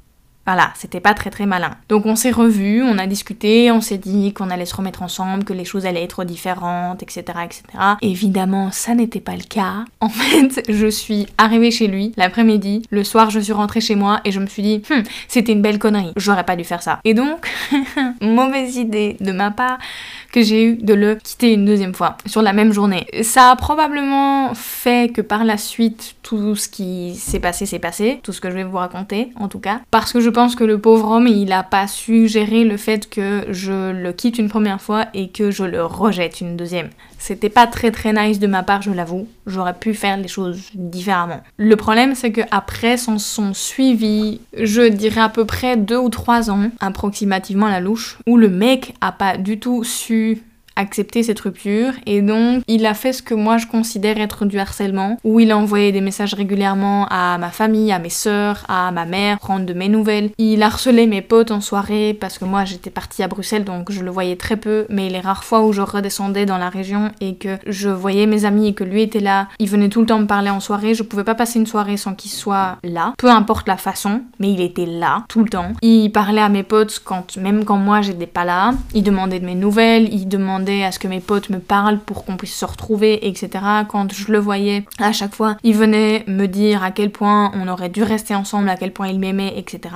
Voilà, 0.46 0.72
c'était 0.74 1.00
pas 1.00 1.14
très 1.14 1.30
très 1.30 1.46
malin. 1.46 1.70
Donc 1.88 2.04
on 2.04 2.16
s'est 2.16 2.30
revus, 2.30 2.82
on 2.82 2.98
a 2.98 3.06
discuté, 3.06 3.70
on 3.70 3.80
s'est 3.80 3.98
dit 3.98 4.34
qu'on 4.34 4.50
allait 4.50 4.66
se 4.66 4.76
remettre 4.76 5.02
ensemble, 5.02 5.44
que 5.44 5.54
les 5.54 5.64
choses 5.64 5.86
allaient 5.86 6.02
être 6.02 6.24
différentes, 6.24 7.02
etc. 7.02 7.22
etc. 7.44 7.62
Évidemment, 8.02 8.70
ça 8.70 8.94
n'était 8.94 9.20
pas 9.20 9.36
le 9.36 9.42
cas. 9.42 9.84
En 10.04 10.10
fait, 10.10 10.62
je 10.68 10.86
suis 10.86 11.26
arrivée 11.38 11.70
chez 11.70 11.86
lui 11.86 12.12
l'après-midi, 12.18 12.82
le 12.90 13.04
soir 13.04 13.30
je 13.30 13.40
suis 13.40 13.54
rentrée 13.54 13.80
chez 13.80 13.94
moi 13.94 14.20
et 14.26 14.32
je 14.32 14.38
me 14.38 14.46
suis 14.46 14.62
dit, 14.62 14.82
hum, 14.90 15.02
c'était 15.28 15.52
une 15.52 15.62
belle 15.62 15.78
connerie, 15.78 16.12
j'aurais 16.16 16.44
pas 16.44 16.56
dû 16.56 16.64
faire 16.64 16.82
ça. 16.82 17.00
Et 17.04 17.14
donc, 17.14 17.50
mauvaise 18.20 18.76
idée 18.76 19.16
de 19.20 19.32
ma 19.32 19.50
part, 19.50 19.78
que 20.34 20.42
j'ai 20.42 20.64
eu 20.64 20.74
de 20.74 20.94
le 20.94 21.14
quitter 21.14 21.52
une 21.52 21.64
deuxième 21.64 21.94
fois 21.94 22.16
sur 22.26 22.42
la 22.42 22.52
même 22.52 22.72
journée. 22.72 23.06
Ça 23.22 23.52
a 23.52 23.56
probablement 23.56 24.52
fait 24.54 25.12
que 25.12 25.20
par 25.20 25.44
la 25.44 25.56
suite 25.56 26.16
tout 26.24 26.56
ce 26.56 26.68
qui 26.68 27.14
s'est 27.14 27.38
passé 27.38 27.66
s'est 27.66 27.78
passé, 27.78 28.18
tout 28.24 28.32
ce 28.32 28.40
que 28.40 28.50
je 28.50 28.56
vais 28.56 28.64
vous 28.64 28.76
raconter 28.76 29.28
en 29.36 29.46
tout 29.46 29.60
cas, 29.60 29.80
parce 29.92 30.12
que 30.12 30.18
je 30.18 30.30
pense 30.30 30.56
que 30.56 30.64
le 30.64 30.80
pauvre 30.80 31.08
homme 31.12 31.28
il 31.28 31.52
a 31.52 31.62
pas 31.62 31.86
su 31.86 32.26
gérer 32.26 32.64
le 32.64 32.76
fait 32.76 33.08
que 33.08 33.46
je 33.50 33.92
le 33.92 34.12
quitte 34.12 34.38
une 34.38 34.48
première 34.48 34.82
fois 34.82 35.06
et 35.14 35.28
que 35.28 35.52
je 35.52 35.62
le 35.62 35.84
rejette 35.84 36.40
une 36.40 36.56
deuxième. 36.56 36.90
C'était 37.26 37.48
pas 37.48 37.66
très 37.66 37.90
très 37.90 38.12
nice 38.12 38.38
de 38.38 38.46
ma 38.46 38.62
part, 38.62 38.82
je 38.82 38.90
l'avoue. 38.90 39.26
J'aurais 39.46 39.72
pu 39.72 39.94
faire 39.94 40.18
les 40.18 40.28
choses 40.28 40.60
différemment. 40.74 41.40
Le 41.56 41.74
problème, 41.74 42.14
c'est 42.14 42.32
que 42.32 42.42
après 42.50 42.98
s'en 42.98 43.18
sont 43.18 43.54
suivis, 43.54 44.42
je 44.52 44.82
dirais 44.82 45.22
à 45.22 45.30
peu 45.30 45.46
près 45.46 45.78
deux 45.78 45.96
ou 45.96 46.10
trois 46.10 46.50
ans, 46.50 46.70
approximativement 46.80 47.70
la 47.70 47.80
louche, 47.80 48.18
où 48.26 48.36
le 48.36 48.50
mec 48.50 48.94
a 49.00 49.10
pas 49.10 49.38
du 49.38 49.58
tout 49.58 49.84
su 49.84 50.42
accepter 50.76 51.22
cette 51.22 51.40
rupture. 51.40 51.92
Et 52.06 52.22
donc 52.22 52.62
il 52.68 52.86
a 52.86 52.94
fait 52.94 53.12
ce 53.12 53.22
que 53.22 53.34
moi 53.34 53.58
je 53.58 53.66
considère 53.66 54.18
être 54.18 54.44
du 54.44 54.58
harcèlement 54.58 55.18
où 55.24 55.40
il 55.40 55.50
a 55.50 55.58
envoyé 55.58 55.92
des 55.92 56.00
messages 56.00 56.34
régulièrement 56.34 57.06
à 57.10 57.38
ma 57.38 57.50
famille, 57.50 57.92
à 57.92 57.98
mes 57.98 58.10
sœurs, 58.10 58.64
à 58.68 58.90
ma 58.90 59.04
mère, 59.04 59.38
prendre 59.38 59.66
de 59.66 59.74
mes 59.74 59.88
nouvelles. 59.88 60.30
Il 60.38 60.62
harcelait 60.62 61.06
mes 61.06 61.22
potes 61.22 61.50
en 61.50 61.60
soirée 61.60 62.16
parce 62.18 62.38
que 62.38 62.44
moi 62.44 62.64
j'étais 62.64 62.90
partie 62.90 63.22
à 63.22 63.28
Bruxelles 63.28 63.64
donc 63.64 63.90
je 63.90 64.02
le 64.02 64.10
voyais 64.10 64.36
très 64.36 64.56
peu. 64.56 64.86
Mais 64.88 65.08
les 65.08 65.20
rares 65.20 65.44
fois 65.44 65.62
où 65.62 65.72
je 65.72 65.82
redescendais 65.82 66.46
dans 66.46 66.58
la 66.58 66.68
région 66.68 67.10
et 67.20 67.36
que 67.36 67.58
je 67.66 67.88
voyais 67.88 68.26
mes 68.26 68.44
amis 68.44 68.68
et 68.68 68.74
que 68.74 68.84
lui 68.84 69.02
était 69.02 69.20
là, 69.20 69.48
il 69.58 69.68
venait 69.68 69.88
tout 69.88 70.00
le 70.00 70.06
temps 70.06 70.18
me 70.18 70.26
parler 70.26 70.50
en 70.50 70.60
soirée, 70.60 70.94
je 70.94 71.02
pouvais 71.02 71.24
pas 71.24 71.34
passer 71.34 71.58
une 71.58 71.66
soirée 71.66 71.96
sans 71.96 72.14
qu'il 72.14 72.30
soit 72.30 72.78
là, 72.82 73.14
peu 73.18 73.30
importe 73.30 73.68
la 73.68 73.76
façon, 73.76 74.22
mais 74.38 74.50
il 74.50 74.60
était 74.60 74.86
là 74.86 75.24
tout 75.28 75.42
le 75.42 75.48
temps. 75.48 75.72
Il 75.82 76.10
parlait 76.10 76.40
à 76.40 76.48
mes 76.48 76.62
potes 76.62 77.00
quand 77.04 77.36
même 77.36 77.64
quand 77.64 77.76
moi 77.76 78.02
j'étais 78.02 78.26
pas 78.26 78.44
là, 78.44 78.74
il 78.94 79.02
demandait 79.02 79.40
de 79.40 79.46
mes 79.46 79.54
nouvelles, 79.54 80.12
il 80.12 80.28
demandait 80.28 80.63
à 80.84 80.92
ce 80.92 80.98
que 80.98 81.08
mes 81.08 81.20
potes 81.20 81.50
me 81.50 81.58
parlent 81.58 81.98
pour 81.98 82.24
qu'on 82.24 82.36
puisse 82.36 82.54
se 82.56 82.64
retrouver, 82.64 83.26
etc. 83.28 83.48
Quand 83.88 84.12
je 84.12 84.32
le 84.32 84.38
voyais, 84.38 84.84
à 84.98 85.12
chaque 85.12 85.34
fois, 85.34 85.56
il 85.62 85.74
venait 85.76 86.24
me 86.26 86.46
dire 86.46 86.82
à 86.82 86.90
quel 86.90 87.10
point 87.10 87.52
on 87.54 87.68
aurait 87.68 87.88
dû 87.88 88.02
rester 88.02 88.34
ensemble, 88.34 88.68
à 88.68 88.76
quel 88.76 88.92
point 88.92 89.08
il 89.08 89.18
m'aimait, 89.18 89.54
etc. 89.56 89.94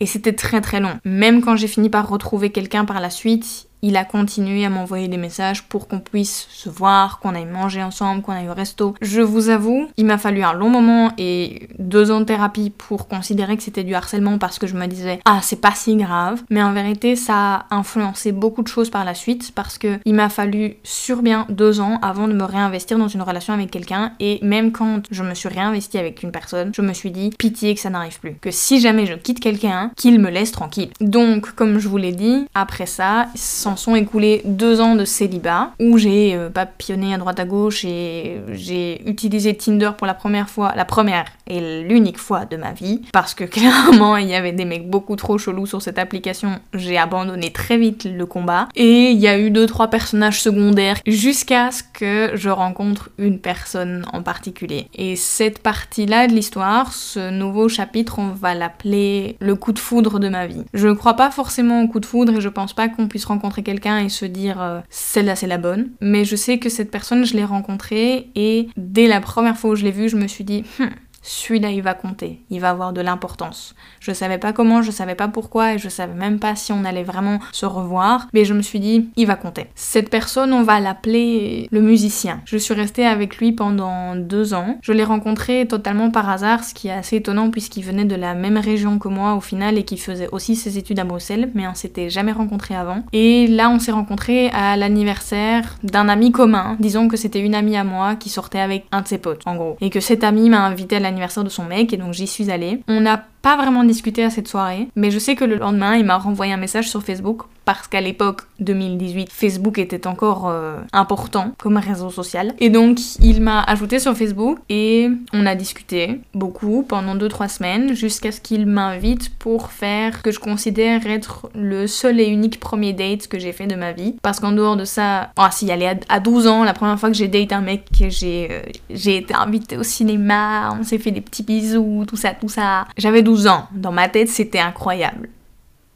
Et 0.00 0.06
c'était 0.06 0.34
très 0.34 0.60
très 0.60 0.80
long. 0.80 0.98
Même 1.04 1.40
quand 1.40 1.56
j'ai 1.56 1.68
fini 1.68 1.88
par 1.88 2.08
retrouver 2.08 2.50
quelqu'un 2.50 2.84
par 2.84 3.00
la 3.00 3.10
suite, 3.10 3.68
il 3.86 3.96
a 3.96 4.04
continué 4.04 4.64
à 4.64 4.68
m'envoyer 4.68 5.06
des 5.06 5.16
messages 5.16 5.62
pour 5.62 5.86
qu'on 5.86 6.00
puisse 6.00 6.48
se 6.50 6.68
voir, 6.68 7.20
qu'on 7.20 7.36
aille 7.36 7.46
manger 7.46 7.84
ensemble, 7.84 8.20
qu'on 8.20 8.32
aille 8.32 8.48
au 8.48 8.54
resto. 8.54 8.94
Je 9.00 9.20
vous 9.20 9.48
avoue, 9.48 9.86
il 9.96 10.06
m'a 10.06 10.18
fallu 10.18 10.42
un 10.42 10.52
long 10.54 10.68
moment 10.68 11.12
et 11.18 11.68
deux 11.78 12.10
ans 12.10 12.18
de 12.18 12.24
thérapie 12.24 12.70
pour 12.70 13.06
considérer 13.06 13.56
que 13.56 13.62
c'était 13.62 13.84
du 13.84 13.94
harcèlement 13.94 14.38
parce 14.38 14.58
que 14.58 14.66
je 14.66 14.74
me 14.74 14.86
disais 14.86 15.20
ah 15.24 15.38
c'est 15.40 15.60
pas 15.60 15.70
si 15.72 15.94
grave. 15.94 16.42
Mais 16.50 16.62
en 16.62 16.72
vérité 16.72 17.14
ça 17.14 17.66
a 17.70 17.76
influencé 17.76 18.32
beaucoup 18.32 18.62
de 18.62 18.68
choses 18.68 18.90
par 18.90 19.04
la 19.04 19.14
suite 19.14 19.52
parce 19.54 19.78
que 19.78 20.00
il 20.04 20.14
m'a 20.14 20.30
fallu 20.30 20.76
sur 20.82 21.22
bien 21.22 21.46
deux 21.48 21.78
ans 21.80 22.00
avant 22.02 22.26
de 22.26 22.32
me 22.32 22.44
réinvestir 22.44 22.98
dans 22.98 23.08
une 23.08 23.22
relation 23.22 23.54
avec 23.54 23.70
quelqu'un 23.70 24.14
et 24.18 24.40
même 24.42 24.72
quand 24.72 25.02
je 25.12 25.22
me 25.22 25.34
suis 25.34 25.48
réinvestie 25.48 25.98
avec 25.98 26.24
une 26.24 26.32
personne, 26.32 26.72
je 26.74 26.82
me 26.82 26.92
suis 26.92 27.12
dit 27.12 27.30
pitié 27.38 27.72
que 27.76 27.80
ça 27.80 27.90
n'arrive 27.90 28.18
plus. 28.18 28.34
Que 28.40 28.50
si 28.50 28.80
jamais 28.80 29.06
je 29.06 29.14
quitte 29.14 29.38
quelqu'un, 29.38 29.92
qu'il 29.96 30.18
me 30.18 30.30
laisse 30.30 30.50
tranquille. 30.50 30.90
Donc 31.00 31.52
comme 31.52 31.78
je 31.78 31.88
vous 31.88 31.98
l'ai 31.98 32.12
dit, 32.12 32.46
après 32.54 32.86
ça, 32.86 33.28
sont 33.76 33.94
écoulés 33.94 34.42
deux 34.44 34.80
ans 34.80 34.94
de 34.94 35.04
célibat 35.04 35.70
où 35.80 35.98
j'ai 35.98 36.34
euh, 36.34 36.50
papillonné 36.50 37.14
à 37.14 37.18
droite 37.18 37.40
à 37.40 37.44
gauche 37.44 37.84
et 37.84 38.40
j'ai 38.52 39.08
utilisé 39.08 39.56
Tinder 39.56 39.90
pour 39.96 40.06
la 40.06 40.14
première 40.14 40.48
fois, 40.48 40.72
la 40.76 40.84
première 40.84 41.26
et 41.46 41.82
l'unique 41.82 42.18
fois 42.18 42.44
de 42.44 42.56
ma 42.56 42.72
vie 42.72 43.02
parce 43.12 43.34
que 43.34 43.44
clairement 43.56 44.16
il 44.16 44.28
y 44.28 44.34
avait 44.34 44.52
des 44.52 44.64
mecs 44.64 44.88
beaucoup 44.88 45.16
trop 45.16 45.38
chelous 45.38 45.66
sur 45.66 45.82
cette 45.82 45.98
application. 45.98 46.58
J'ai 46.74 46.98
abandonné 46.98 47.52
très 47.52 47.78
vite 47.78 48.04
le 48.04 48.26
combat 48.26 48.68
et 48.74 49.10
il 49.10 49.18
y 49.18 49.28
a 49.28 49.38
eu 49.38 49.50
deux 49.50 49.66
trois 49.66 49.88
personnages 49.88 50.40
secondaires 50.40 50.98
jusqu'à 51.06 51.70
ce 51.70 51.82
que 51.82 52.32
je 52.34 52.50
rencontre 52.50 53.10
une 53.18 53.38
personne 53.38 54.04
en 54.12 54.22
particulier. 54.22 54.88
Et 54.94 55.16
cette 55.16 55.60
partie-là 55.60 56.26
de 56.26 56.32
l'histoire, 56.32 56.92
ce 56.92 57.30
nouveau 57.30 57.68
chapitre, 57.68 58.18
on 58.18 58.30
va 58.30 58.54
l'appeler 58.54 59.36
le 59.40 59.54
coup 59.54 59.72
de 59.72 59.78
foudre 59.78 60.18
de 60.18 60.28
ma 60.28 60.46
vie. 60.46 60.64
Je 60.74 60.88
crois 60.88 61.14
pas 61.14 61.30
forcément 61.30 61.82
au 61.82 61.88
coup 61.88 62.00
de 62.00 62.06
foudre 62.06 62.34
et 62.34 62.40
je 62.40 62.48
pense 62.48 62.72
pas 62.72 62.88
qu'on 62.88 63.08
puisse 63.08 63.24
rencontrer 63.24 63.55
quelqu'un 63.62 63.98
et 63.98 64.08
se 64.08 64.24
dire 64.24 64.60
euh, 64.60 64.80
celle-là 64.90 65.36
c'est 65.36 65.46
la 65.46 65.58
bonne. 65.58 65.90
Mais 66.00 66.24
je 66.24 66.36
sais 66.36 66.58
que 66.58 66.68
cette 66.68 66.90
personne, 66.90 67.24
je 67.24 67.34
l'ai 67.34 67.44
rencontrée 67.44 68.30
et 68.34 68.68
dès 68.76 69.06
la 69.06 69.20
première 69.20 69.56
fois 69.56 69.70
où 69.70 69.76
je 69.76 69.84
l'ai 69.84 69.90
vue, 69.90 70.08
je 70.08 70.16
me 70.16 70.26
suis 70.26 70.44
dit, 70.44 70.64
hmm, 70.78 70.86
celui-là 71.26 71.70
il 71.70 71.82
va 71.82 71.94
compter, 71.94 72.40
il 72.50 72.60
va 72.60 72.70
avoir 72.70 72.92
de 72.92 73.00
l'importance. 73.00 73.74
Je 74.00 74.12
savais 74.12 74.38
pas 74.38 74.52
comment, 74.52 74.82
je 74.82 74.90
savais 74.90 75.14
pas 75.14 75.28
pourquoi 75.28 75.74
et 75.74 75.78
je 75.78 75.88
savais 75.88 76.14
même 76.14 76.38
pas 76.38 76.54
si 76.54 76.72
on 76.72 76.84
allait 76.84 77.02
vraiment 77.02 77.40
se 77.52 77.66
revoir, 77.66 78.28
mais 78.32 78.44
je 78.44 78.54
me 78.54 78.62
suis 78.62 78.80
dit 78.80 79.08
il 79.16 79.26
va 79.26 79.34
compter. 79.34 79.66
Cette 79.74 80.08
personne, 80.08 80.52
on 80.52 80.62
va 80.62 80.80
l'appeler 80.80 81.68
le 81.70 81.80
musicien. 81.80 82.40
Je 82.44 82.56
suis 82.56 82.74
restée 82.74 83.06
avec 83.06 83.38
lui 83.38 83.52
pendant 83.52 84.14
deux 84.14 84.54
ans. 84.54 84.78
Je 84.82 84.92
l'ai 84.92 85.04
rencontré 85.04 85.66
totalement 85.66 86.10
par 86.10 86.30
hasard, 86.30 86.64
ce 86.64 86.74
qui 86.74 86.88
est 86.88 86.92
assez 86.92 87.16
étonnant 87.16 87.50
puisqu'il 87.50 87.82
venait 87.82 88.04
de 88.04 88.14
la 88.14 88.34
même 88.34 88.56
région 88.56 88.98
que 88.98 89.08
moi 89.08 89.34
au 89.34 89.40
final 89.40 89.78
et 89.78 89.84
qu'il 89.84 90.00
faisait 90.00 90.28
aussi 90.30 90.54
ses 90.54 90.78
études 90.78 91.00
à 91.00 91.04
Bruxelles, 91.04 91.50
mais 91.54 91.66
on 91.66 91.74
s'était 91.74 92.08
jamais 92.08 92.32
rencontrés 92.32 92.76
avant. 92.76 93.02
Et 93.12 93.46
là, 93.48 93.68
on 93.70 93.78
s'est 93.78 93.92
rencontrés 93.92 94.48
à 94.50 94.76
l'anniversaire 94.76 95.76
d'un 95.82 96.08
ami 96.08 96.30
commun. 96.30 96.76
Disons 96.78 97.08
que 97.08 97.16
c'était 97.16 97.40
une 97.40 97.54
amie 97.54 97.76
à 97.76 97.84
moi 97.84 98.14
qui 98.14 98.28
sortait 98.28 98.60
avec 98.60 98.86
un 98.92 99.02
de 99.02 99.08
ses 99.08 99.18
potes, 99.18 99.42
en 99.46 99.56
gros, 99.56 99.76
et 99.80 99.90
que 99.90 100.00
cet 100.00 100.22
ami 100.22 100.48
m'a 100.48 100.64
invité 100.64 100.96
à 100.96 101.00
l'anniversaire 101.00 101.15
de 101.44 101.48
son 101.48 101.64
mec 101.64 101.92
et 101.92 101.96
donc 101.96 102.12
j'y 102.12 102.26
suis 102.26 102.50
allée. 102.50 102.82
On 102.88 103.00
n'a 103.00 103.26
pas 103.46 103.56
vraiment 103.56 103.84
discuté 103.84 104.24
à 104.24 104.30
cette 104.30 104.48
soirée, 104.48 104.88
mais 104.96 105.12
je 105.12 105.20
sais 105.20 105.36
que 105.36 105.44
le 105.44 105.54
lendemain, 105.54 105.94
il 105.94 106.04
m'a 106.04 106.18
renvoyé 106.18 106.52
un 106.52 106.56
message 106.56 106.90
sur 106.90 107.04
Facebook 107.04 107.42
parce 107.64 107.88
qu'à 107.88 108.00
l'époque 108.00 108.42
2018, 108.60 109.28
Facebook 109.30 109.78
était 109.78 110.06
encore 110.06 110.48
euh, 110.48 110.78
important 110.92 111.52
comme 111.58 111.76
réseau 111.76 112.10
social. 112.10 112.54
Et 112.60 112.70
donc, 112.70 112.98
il 113.20 113.42
m'a 113.42 113.62
ajouté 113.62 113.98
sur 113.98 114.16
Facebook 114.16 114.58
et 114.68 115.08
on 115.32 115.46
a 115.46 115.56
discuté 115.56 116.20
beaucoup 116.32 116.84
pendant 116.84 117.16
2-3 117.16 117.48
semaines 117.48 117.94
jusqu'à 117.94 118.30
ce 118.30 118.40
qu'il 118.40 118.66
m'invite 118.66 119.34
pour 119.36 119.72
faire 119.72 120.22
que 120.22 120.30
je 120.30 120.38
considère 120.38 121.04
être 121.08 121.48
le 121.56 121.88
seul 121.88 122.20
et 122.20 122.26
unique 122.26 122.60
premier 122.60 122.92
date 122.92 123.26
que 123.26 123.40
j'ai 123.40 123.52
fait 123.52 123.66
de 123.66 123.74
ma 123.74 123.92
vie. 123.92 124.14
Parce 124.22 124.38
qu'en 124.38 124.52
dehors 124.52 124.76
de 124.76 124.84
ça, 124.84 125.30
ah 125.36 125.50
si, 125.52 125.68
à 126.08 126.20
12 126.20 126.46
ans, 126.46 126.62
la 126.62 126.72
première 126.72 126.98
fois 127.00 127.10
que 127.10 127.16
j'ai 127.16 127.28
date 127.28 127.52
un 127.52 127.62
mec, 127.62 127.84
j'ai 127.92 128.48
euh, 128.50 129.10
été 129.10 129.34
invitée 129.34 129.76
au 129.76 129.82
cinéma, 129.82 130.72
on 130.78 130.84
s'est 130.84 130.98
fait 130.98 131.10
des 131.10 131.20
petits 131.20 131.42
bisous, 131.42 132.04
tout 132.06 132.16
ça, 132.16 132.30
tout 132.30 132.48
ça. 132.48 132.86
J'avais 132.96 133.22
12 133.22 133.35
ans. 133.46 133.68
Dans 133.72 133.92
ma 133.92 134.08
tête, 134.08 134.28
c'était 134.28 134.60
incroyable. 134.60 135.28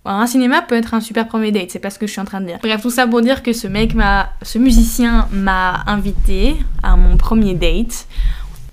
Un 0.04 0.26
cinéma 0.26 0.62
peut 0.62 0.76
être 0.76 0.94
un 0.94 1.00
super 1.00 1.28
premier 1.28 1.52
date, 1.52 1.70
c'est 1.70 1.78
pas 1.78 1.90
ce 1.90 1.98
que 1.98 2.06
je 2.06 2.12
suis 2.12 2.20
en 2.20 2.24
train 2.24 2.40
de 2.40 2.46
dire. 2.46 2.58
Bref, 2.62 2.80
tout 2.80 2.90
ça 2.90 3.06
pour 3.06 3.20
dire 3.20 3.42
que 3.42 3.52
ce 3.52 3.68
mec 3.68 3.94
m'a. 3.94 4.30
Ce 4.42 4.58
musicien 4.58 5.28
m'a 5.30 5.82
invité 5.86 6.56
à 6.82 6.96
mon 6.96 7.16
premier 7.16 7.54
date 7.54 8.06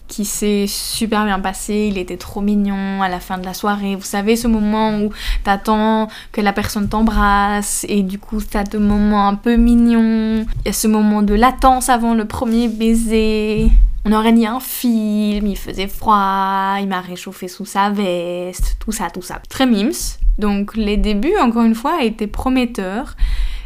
qui 0.07 0.25
s'est 0.25 0.65
super 0.67 1.25
bien 1.25 1.39
passé, 1.39 1.89
il 1.91 1.97
était 1.97 2.17
trop 2.17 2.41
mignon 2.41 3.01
à 3.01 3.09
la 3.09 3.19
fin 3.19 3.37
de 3.37 3.45
la 3.45 3.53
soirée. 3.53 3.95
Vous 3.95 4.03
savez, 4.03 4.35
ce 4.35 4.47
moment 4.47 4.99
où 4.99 5.11
t'attends 5.43 6.07
que 6.31 6.41
la 6.41 6.53
personne 6.53 6.87
t'embrasse 6.87 7.85
et 7.89 8.03
du 8.03 8.17
coup 8.17 8.41
t'as 8.41 8.63
de 8.63 8.77
moments 8.77 9.27
un 9.27 9.35
peu 9.35 9.57
mignons. 9.57 10.45
Il 10.61 10.67
y 10.67 10.69
a 10.69 10.73
ce 10.73 10.87
moment 10.87 11.21
de 11.21 11.33
latence 11.33 11.89
avant 11.89 12.13
le 12.13 12.25
premier 12.25 12.69
baiser. 12.69 13.69
On 14.09 14.13
aurait 14.13 14.31
dit 14.31 14.45
un 14.45 14.61
film, 14.61 15.47
il 15.47 15.57
faisait 15.57 15.89
froid, 15.89 16.77
il 16.79 16.87
m'a 16.87 17.01
réchauffé 17.01 17.49
sous 17.49 17.65
sa 17.65 17.89
veste, 17.89 18.77
tout 18.79 18.93
ça, 18.93 19.09
tout 19.09 19.21
ça. 19.21 19.41
Très 19.49 19.65
mims. 19.65 20.17
Donc 20.37 20.77
les 20.77 20.95
débuts, 20.95 21.37
encore 21.41 21.63
une 21.63 21.75
fois, 21.75 22.01
étaient 22.01 22.25
prometteurs. 22.25 23.17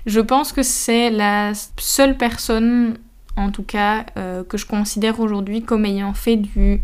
Je 0.07 0.19
pense 0.19 0.51
que 0.51 0.63
c'est 0.63 1.11
la 1.11 1.51
seule 1.77 2.17
personne, 2.17 2.97
en 3.37 3.51
tout 3.51 3.61
cas, 3.61 4.07
euh, 4.17 4.43
que 4.43 4.57
je 4.57 4.65
considère 4.65 5.19
aujourd'hui 5.19 5.61
comme 5.61 5.85
ayant 5.85 6.15
fait 6.15 6.37
du 6.37 6.81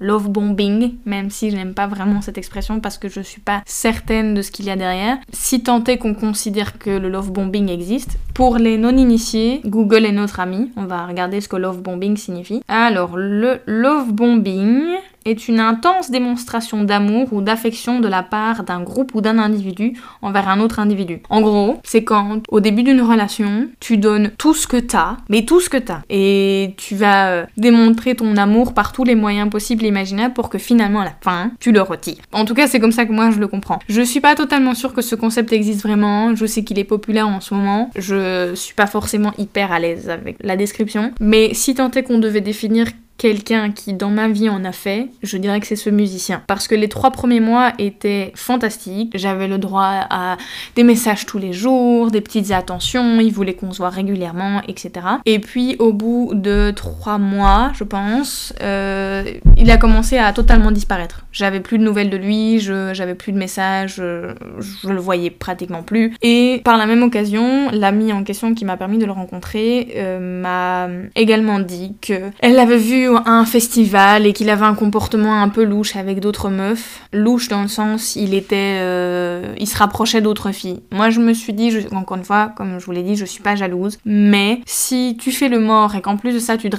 love 0.00 0.28
bombing, 0.28 0.94
même 1.04 1.30
si 1.30 1.50
je 1.50 1.56
n'aime 1.56 1.74
pas 1.74 1.86
vraiment 1.86 2.20
cette 2.20 2.38
expression 2.38 2.80
parce 2.80 2.98
que 2.98 3.08
je 3.08 3.20
suis 3.20 3.40
pas 3.40 3.62
certaine 3.66 4.34
de 4.34 4.42
ce 4.42 4.50
qu'il 4.50 4.66
y 4.66 4.70
a 4.70 4.76
derrière. 4.76 5.18
Si 5.32 5.62
tant 5.62 5.82
est 5.84 5.98
qu'on 5.98 6.14
considère 6.14 6.78
que 6.78 6.90
le 6.90 7.08
love 7.08 7.32
bombing 7.32 7.68
existe, 7.68 8.18
pour 8.34 8.58
les 8.58 8.78
non-initiés, 8.78 9.60
Google 9.64 10.06
est 10.06 10.12
notre 10.12 10.40
ami. 10.40 10.70
On 10.76 10.84
va 10.84 11.06
regarder 11.06 11.40
ce 11.40 11.48
que 11.48 11.56
love 11.56 11.82
bombing 11.82 12.16
signifie. 12.16 12.62
Alors, 12.68 13.16
le 13.16 13.60
love 13.66 14.12
bombing 14.12 14.96
est 15.28 15.48
une 15.48 15.60
intense 15.60 16.10
démonstration 16.10 16.84
d'amour 16.84 17.32
ou 17.32 17.40
d'affection 17.40 18.00
de 18.00 18.08
la 18.08 18.22
part 18.22 18.64
d'un 18.64 18.80
groupe 18.80 19.14
ou 19.14 19.20
d'un 19.20 19.38
individu 19.38 19.94
envers 20.22 20.48
un 20.48 20.60
autre 20.60 20.78
individu. 20.78 21.22
En 21.30 21.40
gros, 21.40 21.78
c'est 21.84 22.04
quand 22.04 22.42
au 22.48 22.60
début 22.60 22.82
d'une 22.82 23.02
relation, 23.02 23.68
tu 23.80 23.96
donnes 23.96 24.30
tout 24.38 24.54
ce 24.54 24.66
que 24.66 24.76
t'as, 24.76 25.16
mais 25.28 25.44
tout 25.44 25.60
ce 25.60 25.68
que 25.68 25.76
t'as, 25.76 26.02
et 26.10 26.74
tu 26.76 26.94
vas 26.94 27.30
euh, 27.30 27.46
démontrer 27.56 28.14
ton 28.14 28.36
amour 28.36 28.74
par 28.74 28.92
tous 28.92 29.04
les 29.04 29.14
moyens 29.14 29.50
possibles 29.50 29.84
et 29.84 29.88
imaginables 29.88 30.34
pour 30.34 30.48
que 30.48 30.58
finalement 30.58 31.00
à 31.00 31.04
la 31.04 31.14
fin, 31.20 31.50
tu 31.60 31.72
le 31.72 31.82
retires. 31.82 32.22
En 32.32 32.44
tout 32.44 32.54
cas, 32.54 32.66
c'est 32.66 32.80
comme 32.80 32.92
ça 32.92 33.06
que 33.06 33.12
moi 33.12 33.30
je 33.30 33.38
le 33.38 33.48
comprends. 33.48 33.78
Je 33.88 34.02
suis 34.02 34.20
pas 34.20 34.34
totalement 34.34 34.74
sûre 34.74 34.92
que 34.92 35.02
ce 35.02 35.14
concept 35.14 35.52
existe 35.52 35.82
vraiment, 35.82 36.34
je 36.34 36.46
sais 36.46 36.64
qu'il 36.64 36.78
est 36.78 36.84
populaire 36.84 37.28
en 37.28 37.40
ce 37.40 37.54
moment, 37.54 37.90
je 37.96 38.54
suis 38.54 38.74
pas 38.74 38.86
forcément 38.86 39.32
hyper 39.38 39.72
à 39.72 39.78
l'aise 39.78 40.08
avec 40.08 40.36
la 40.40 40.56
description, 40.56 41.12
mais 41.20 41.54
si 41.54 41.74
tant 41.74 41.90
est 41.90 42.02
qu'on 42.02 42.18
devait 42.18 42.40
définir 42.40 42.86
quelqu'un 43.18 43.72
qui 43.72 43.92
dans 43.92 44.10
ma 44.10 44.28
vie 44.28 44.48
en 44.48 44.64
a 44.64 44.72
fait, 44.72 45.08
je 45.22 45.36
dirais 45.36 45.60
que 45.60 45.66
c'est 45.66 45.76
ce 45.76 45.90
musicien. 45.90 46.42
Parce 46.46 46.68
que 46.68 46.74
les 46.74 46.88
trois 46.88 47.10
premiers 47.10 47.40
mois 47.40 47.72
étaient 47.78 48.32
fantastiques. 48.34 49.12
J'avais 49.16 49.48
le 49.48 49.58
droit 49.58 50.06
à 50.08 50.36
des 50.76 50.84
messages 50.84 51.26
tous 51.26 51.38
les 51.38 51.52
jours, 51.52 52.10
des 52.10 52.20
petites 52.20 52.52
attentions, 52.52 53.20
il 53.20 53.32
voulait 53.32 53.54
qu'on 53.54 53.72
se 53.72 53.78
voit 53.78 53.90
régulièrement, 53.90 54.62
etc. 54.68 55.06
Et 55.26 55.40
puis 55.40 55.76
au 55.80 55.92
bout 55.92 56.30
de 56.32 56.70
trois 56.74 57.18
mois, 57.18 57.72
je 57.74 57.84
pense, 57.84 58.54
euh, 58.62 59.24
il 59.56 59.70
a 59.70 59.76
commencé 59.76 60.16
à 60.16 60.32
totalement 60.32 60.70
disparaître. 60.70 61.26
J'avais 61.32 61.60
plus 61.60 61.78
de 61.78 61.82
nouvelles 61.82 62.10
de 62.10 62.16
lui, 62.16 62.60
j'avais 62.60 63.14
plus 63.14 63.32
de 63.32 63.38
messages, 63.38 63.96
je, 63.96 64.34
je, 64.60 64.88
le 64.88 65.00
voyais 65.00 65.30
pratiquement 65.30 65.82
plus. 65.82 66.14
Et 66.22 66.60
par 66.64 66.76
la 66.76 66.86
même 66.86 67.02
occasion, 67.02 67.70
l'amie 67.72 68.12
en 68.12 68.22
question 68.22 68.54
qui 68.54 68.64
m'a 68.64 68.76
permis 68.76 68.98
de 68.98 69.06
le 69.06 69.12
rencontrer 69.12 69.88
euh, 69.96 70.18
m'a 70.20 70.88
également 71.16 71.58
dit 71.58 71.94
que 72.00 72.30
elle 72.40 72.54
l'avait 72.54 72.78
vu 72.78 73.07
à 73.16 73.30
un 73.30 73.44
festival 73.44 74.26
et 74.26 74.32
qu'il 74.32 74.50
avait 74.50 74.64
un 74.64 74.74
comportement 74.74 75.42
un 75.42 75.48
peu 75.48 75.64
louche 75.64 75.96
avec 75.96 76.20
d'autres 76.20 76.50
meufs. 76.50 77.00
Louche 77.12 77.48
dans 77.48 77.62
le 77.62 77.68
sens, 77.68 78.16
il 78.16 78.34
était, 78.34 78.78
euh, 78.80 79.54
il 79.58 79.66
se 79.66 79.76
rapprochait 79.76 80.20
d'autres 80.20 80.52
filles. 80.52 80.80
Moi, 80.92 81.10
je 81.10 81.20
me 81.20 81.32
suis 81.32 81.52
dit, 81.52 81.70
je, 81.70 81.80
encore 81.94 82.16
une 82.16 82.24
fois, 82.24 82.52
comme 82.56 82.78
je 82.78 82.84
vous 82.84 82.92
l'ai 82.92 83.02
dit, 83.02 83.16
je 83.16 83.24
suis 83.24 83.42
pas 83.42 83.56
jalouse. 83.56 83.98
Mais 84.04 84.60
si 84.66 85.16
tu 85.20 85.32
fais 85.32 85.48
le 85.48 85.60
mort 85.60 85.94
et 85.94 86.00
qu'en 86.00 86.16
plus 86.16 86.32
de 86.32 86.38
ça, 86.38 86.56
tu, 86.56 86.70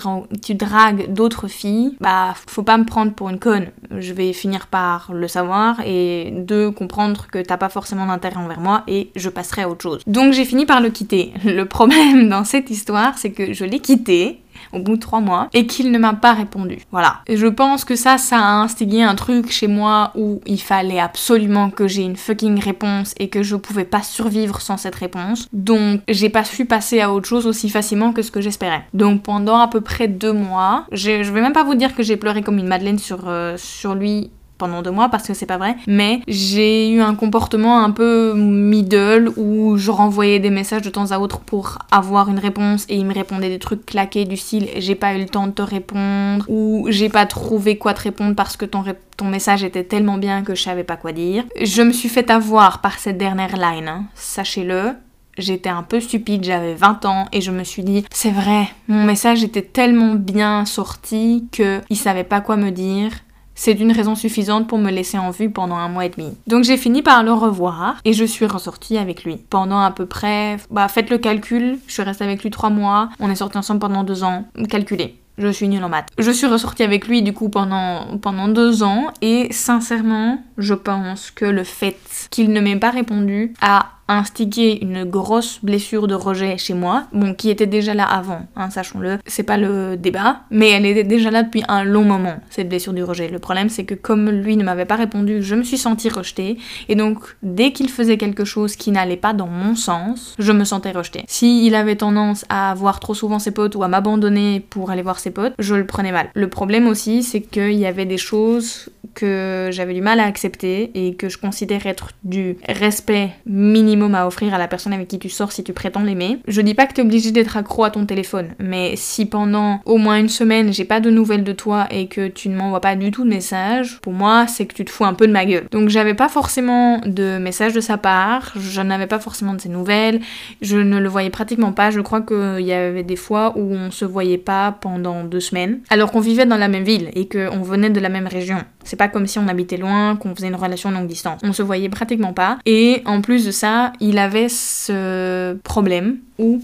tu 0.41 0.55
dragues 0.55 1.11
d'autres 1.13 1.47
filles, 1.47 1.95
bah, 1.99 2.33
faut 2.47 2.63
pas 2.63 2.77
me 2.77 2.85
prendre 2.85 3.13
pour 3.13 3.29
une 3.29 3.39
conne. 3.39 3.67
Je 3.97 4.13
vais 4.13 4.33
finir 4.33 4.67
par 4.67 5.11
le 5.13 5.27
savoir 5.27 5.81
et 5.85 6.33
de 6.35 6.69
comprendre 6.69 7.27
que 7.31 7.39
t'as 7.39 7.57
pas 7.57 7.69
forcément 7.69 8.05
d'intérêt 8.05 8.37
envers 8.37 8.59
moi 8.59 8.83
et 8.87 9.11
je 9.15 9.29
passerai 9.29 9.63
à 9.63 9.69
autre 9.69 9.81
chose. 9.81 10.01
Donc 10.07 10.33
j'ai 10.33 10.45
fini 10.45 10.65
par 10.65 10.81
le 10.81 10.89
quitter. 10.89 11.33
Le 11.43 11.65
problème 11.65 12.29
dans 12.29 12.43
cette 12.43 12.69
histoire, 12.69 13.17
c'est 13.17 13.31
que 13.31 13.53
je 13.53 13.65
l'ai 13.65 13.79
quitté 13.79 14.39
au 14.73 14.79
bout 14.79 14.95
de 14.95 15.01
trois 15.01 15.21
mois 15.21 15.49
et 15.53 15.65
qu'il 15.67 15.91
ne 15.91 15.99
m'a 15.99 16.13
pas 16.13 16.33
répondu. 16.33 16.79
Voilà. 16.91 17.21
Et 17.27 17.37
je 17.37 17.47
pense 17.47 17.85
que 17.85 17.95
ça, 17.95 18.17
ça 18.17 18.37
a 18.37 18.51
instigé 18.61 19.03
un 19.03 19.15
truc 19.15 19.51
chez 19.51 19.67
moi 19.67 20.11
où 20.15 20.41
il 20.45 20.61
fallait 20.61 20.99
absolument 20.99 21.69
que 21.69 21.87
j'ai 21.87 22.03
une 22.03 22.15
fucking 22.15 22.59
réponse 22.59 23.13
et 23.19 23.29
que 23.29 23.43
je 23.43 23.55
pouvais 23.55 23.85
pas 23.85 24.03
survivre 24.03 24.61
sans 24.61 24.77
cette 24.77 24.95
réponse. 24.95 25.47
Donc 25.53 26.01
j'ai 26.07 26.29
pas 26.29 26.43
su 26.43 26.65
passer 26.65 27.01
à 27.01 27.11
autre 27.11 27.27
chose 27.27 27.47
aussi 27.47 27.69
facilement 27.69 28.13
que 28.13 28.21
ce 28.21 28.31
que 28.31 28.41
j'espérais. 28.41 28.83
Donc 28.93 29.23
pendant 29.23 29.59
à 29.59 29.67
peu 29.67 29.81
près 29.81 30.07
deux 30.07 30.33
mois, 30.33 30.85
je 30.91 31.11
vais 31.11 31.41
même 31.41 31.53
pas 31.53 31.63
vous 31.63 31.75
dire 31.75 31.95
que 31.95 32.03
j'ai 32.03 32.17
pleuré 32.17 32.41
comme 32.41 32.57
une 32.57 32.67
madeleine 32.67 32.99
sur, 32.99 33.27
euh, 33.27 33.55
sur 33.57 33.95
lui 33.95 34.31
pendant 34.59 34.83
deux 34.83 34.91
mois 34.91 35.09
parce 35.09 35.27
que 35.27 35.33
c'est 35.33 35.47
pas 35.47 35.57
vrai, 35.57 35.75
mais 35.87 36.21
j'ai 36.27 36.91
eu 36.91 37.01
un 37.01 37.15
comportement 37.15 37.83
un 37.83 37.89
peu 37.89 38.33
middle 38.35 39.31
où 39.37 39.77
je 39.77 39.89
renvoyais 39.89 40.39
des 40.39 40.51
messages 40.51 40.83
de 40.83 40.89
temps 40.91 41.11
à 41.11 41.17
autre 41.17 41.39
pour 41.39 41.79
avoir 41.89 42.29
une 42.29 42.37
réponse 42.37 42.85
et 42.89 42.95
il 42.95 43.05
me 43.05 43.13
répondait 43.13 43.49
des 43.49 43.57
trucs 43.57 43.85
claqués 43.85 44.25
du 44.25 44.37
style 44.37 44.67
j'ai 44.77 44.95
pas 44.95 45.15
eu 45.15 45.19
le 45.19 45.25
temps 45.25 45.47
de 45.47 45.51
te 45.51 45.61
répondre 45.61 46.45
ou 46.47 46.87
j'ai 46.89 47.09
pas 47.09 47.25
trouvé 47.25 47.77
quoi 47.77 47.93
te 47.93 48.01
répondre 48.01 48.35
parce 48.35 48.57
que 48.57 48.65
ton, 48.65 48.83
message 49.23 49.63
était 49.63 49.83
tellement 49.83 50.17
bien 50.17 50.43
que 50.43 50.55
je 50.55 50.63
savais 50.63 50.83
pas 50.83 50.95
quoi 50.95 51.11
dire. 51.11 51.43
Je 51.61 51.81
me 51.81 51.91
suis 51.91 52.09
fait 52.09 52.29
avoir 52.29 52.81
par 52.81 52.99
cette 52.99 53.17
dernière 53.17 53.57
line, 53.57 53.87
hein. 53.87 54.05
sachez-le. 54.15 54.93
J'étais 55.37 55.69
un 55.69 55.83
peu 55.83 56.01
stupide, 56.01 56.43
j'avais 56.43 56.73
20 56.73 57.05
ans 57.05 57.25
et 57.31 57.39
je 57.39 57.51
me 57.51 57.63
suis 57.63 57.83
dit, 57.83 58.03
c'est 58.11 58.31
vrai, 58.31 58.67
mon 58.89 59.05
message 59.05 59.43
était 59.43 59.61
tellement 59.61 60.15
bien 60.15 60.65
sorti 60.65 61.47
que 61.51 61.79
il 61.89 61.95
savait 61.95 62.25
pas 62.25 62.41
quoi 62.41 62.57
me 62.57 62.71
dire 62.71 63.11
c'est 63.59 63.73
une 63.73 63.91
raison 63.91 64.15
suffisante 64.15 64.69
pour 64.69 64.77
me 64.77 64.89
laisser 64.89 65.17
en 65.17 65.31
vue 65.31 65.49
pendant 65.49 65.75
un 65.75 65.89
mois 65.89 66.05
et 66.05 66.09
demi. 66.09 66.29
Donc 66.47 66.63
j'ai 66.63 66.77
fini 66.77 67.01
par 67.01 67.23
le 67.23 67.33
revoir 67.33 67.97
et 68.05 68.13
je 68.13 68.23
suis 68.23 68.45
ressortie 68.45 68.97
avec 68.97 69.25
lui. 69.25 69.35
Pendant 69.49 69.81
à 69.81 69.91
peu 69.91 70.05
près, 70.05 70.55
bah 70.71 70.87
faites 70.87 71.09
le 71.09 71.17
calcul, 71.17 71.77
je 71.85 71.91
suis 71.91 72.01
restée 72.01 72.23
avec 72.23 72.41
lui 72.41 72.51
trois 72.51 72.69
mois, 72.69 73.09
on 73.19 73.29
est 73.29 73.35
sortis 73.35 73.57
ensemble 73.57 73.81
pendant 73.81 74.05
deux 74.05 74.23
ans, 74.23 74.45
calculez. 74.69 75.19
Je 75.37 75.47
suis 75.49 75.67
nulle 75.67 75.83
en 75.83 75.89
maths. 75.89 76.07
Je 76.17 76.31
suis 76.31 76.47
ressortie 76.47 76.83
avec 76.83 77.07
lui 77.07 77.21
du 77.21 77.33
coup 77.33 77.49
pendant, 77.49 78.17
pendant 78.21 78.47
deux 78.47 78.81
ans 78.81 79.07
et 79.21 79.51
sincèrement, 79.51 80.41
je 80.59 80.73
pense 80.73 81.31
que 81.31 81.45
le 81.45 81.63
fait 81.63 81.97
qu'il 82.29 82.51
ne 82.51 82.61
m'ait 82.61 82.75
pas 82.75 82.91
répondu 82.91 83.53
a 83.61 83.93
instigué 84.09 84.79
une 84.81 85.05
grosse 85.05 85.59
blessure 85.63 86.07
de 86.07 86.15
rejet 86.15 86.57
chez 86.57 86.73
moi, 86.73 87.03
bon, 87.13 87.33
qui 87.35 87.49
était 87.49 87.67
déjà 87.67 87.93
là 87.93 88.05
avant, 88.05 88.41
hein, 88.55 88.69
sachons-le, 88.71 89.19
c'est 89.27 89.43
pas 89.43 89.57
le 89.57 89.97
débat, 89.97 90.41
mais 90.49 90.69
elle 90.69 90.85
était 90.85 91.03
déjà 91.03 91.29
là 91.29 91.43
depuis 91.43 91.63
un 91.67 91.83
long 91.83 92.03
moment, 92.03 92.39
cette 92.49 92.69
blessure 92.69 92.93
du 92.93 93.03
rejet. 93.03 93.29
Le 93.29 93.37
problème, 93.37 93.69
c'est 93.69 93.85
que 93.85 93.93
comme 93.93 94.29
lui 94.29 94.57
ne 94.57 94.63
m'avait 94.63 94.85
pas 94.85 94.95
répondu, 94.95 95.43
je 95.43 95.53
me 95.53 95.63
suis 95.63 95.77
sentie 95.77 96.09
rejetée, 96.09 96.57
et 96.89 96.95
donc 96.95 97.19
dès 97.43 97.71
qu'il 97.71 97.89
faisait 97.89 98.17
quelque 98.17 98.45
chose 98.45 98.75
qui 98.75 98.91
n'allait 98.91 99.15
pas 99.15 99.33
dans 99.33 99.47
mon 99.47 99.75
sens, 99.75 100.35
je 100.39 100.51
me 100.51 100.63
sentais 100.63 100.91
rejetée. 100.91 101.23
S'il 101.27 101.75
avait 101.75 101.95
tendance 101.95 102.45
à 102.49 102.73
voir 102.73 102.99
trop 102.99 103.13
souvent 103.13 103.37
ses 103.37 103.51
potes 103.51 103.75
ou 103.75 103.83
à 103.83 103.87
m'abandonner 103.87 104.59
pour 104.59 104.89
aller 104.89 105.03
voir 105.03 105.19
ses 105.19 105.29
potes, 105.29 105.53
je 105.59 105.75
le 105.75 105.85
prenais 105.85 106.11
mal. 106.11 106.31
Le 106.33 106.49
problème 106.49 106.87
aussi, 106.87 107.21
c'est 107.21 107.41
qu'il 107.41 107.73
y 107.73 107.85
avait 107.85 108.05
des 108.05 108.17
choses 108.17 108.89
que 109.13 109.69
j'avais 109.71 109.93
du 109.93 110.01
mal 110.01 110.19
à 110.19 110.25
accepter 110.25 110.48
et 110.63 111.15
que 111.17 111.29
je 111.29 111.37
considère 111.37 111.85
être 111.85 112.09
du 112.23 112.57
respect 112.67 113.31
minimum 113.45 114.15
à 114.15 114.27
offrir 114.27 114.53
à 114.53 114.57
la 114.57 114.67
personne 114.67 114.93
avec 114.93 115.07
qui 115.07 115.19
tu 115.19 115.29
sors 115.29 115.51
si 115.51 115.63
tu 115.63 115.73
prétends 115.73 116.03
l'aimer. 116.03 116.39
Je 116.47 116.61
dis 116.61 116.73
pas 116.73 116.85
que 116.85 116.93
t'es 116.93 117.01
obligé 117.01 117.31
d'être 117.31 117.57
accro 117.57 117.83
à 117.83 117.91
ton 117.91 118.05
téléphone, 118.05 118.49
mais 118.59 118.95
si 118.95 119.25
pendant 119.25 119.81
au 119.85 119.97
moins 119.97 120.19
une 120.19 120.29
semaine 120.29 120.73
j'ai 120.73 120.85
pas 120.85 120.99
de 120.99 121.09
nouvelles 121.09 121.43
de 121.43 121.53
toi 121.53 121.87
et 121.91 122.07
que 122.07 122.27
tu 122.27 122.49
ne 122.49 122.55
m'envoies 122.55 122.81
pas 122.81 122.95
du 122.95 123.11
tout 123.11 123.23
de 123.23 123.29
messages, 123.29 123.99
pour 124.01 124.13
moi 124.13 124.47
c'est 124.47 124.65
que 124.65 124.73
tu 124.73 124.85
te 124.85 124.91
fous 124.91 125.05
un 125.05 125.13
peu 125.13 125.27
de 125.27 125.31
ma 125.31 125.45
gueule. 125.45 125.67
Donc 125.71 125.89
j'avais 125.89 126.13
pas 126.13 126.29
forcément 126.29 126.99
de 127.05 127.37
messages 127.37 127.73
de 127.73 127.81
sa 127.81 127.97
part, 127.97 128.53
je 128.59 128.81
n'avais 128.81 129.07
pas 129.07 129.19
forcément 129.19 129.53
de 129.53 129.61
ses 129.61 129.69
nouvelles, 129.69 130.19
je 130.61 130.77
ne 130.77 130.99
le 130.99 131.09
voyais 131.09 131.29
pratiquement 131.29 131.71
pas, 131.71 131.91
je 131.91 132.01
crois 132.01 132.21
qu'il 132.21 132.65
y 132.65 132.73
avait 132.73 133.03
des 133.03 133.15
fois 133.15 133.53
où 133.55 133.73
on 133.73 133.91
se 133.91 134.05
voyait 134.05 134.37
pas 134.37 134.77
pendant 134.79 135.23
deux 135.23 135.39
semaines, 135.39 135.79
alors 135.89 136.11
qu'on 136.11 136.19
vivait 136.19 136.45
dans 136.45 136.57
la 136.57 136.67
même 136.67 136.83
ville 136.83 137.09
et 137.13 137.27
qu'on 137.27 137.61
venait 137.61 137.89
de 137.89 137.99
la 137.99 138.09
même 138.09 138.27
région. 138.27 138.57
C'est 138.89 138.95
pas 138.95 139.07
comme 139.07 139.27
si 139.27 139.37
on 139.37 139.47
habitait 139.47 139.77
loin, 139.77 140.15
qu'on 140.15 140.33
faisait 140.33 140.47
une 140.47 140.55
relation 140.55 140.89
longue 140.89 141.05
distance. 141.05 141.41
On 141.43 141.53
se 141.53 141.61
voyait 141.61 141.89
pratiquement 141.89 142.33
pas. 142.33 142.57
Et 142.65 143.03
en 143.05 143.21
plus 143.21 143.45
de 143.45 143.51
ça, 143.51 143.93
il 143.99 144.17
avait 144.17 144.49
ce 144.49 145.53
problème 145.63 146.17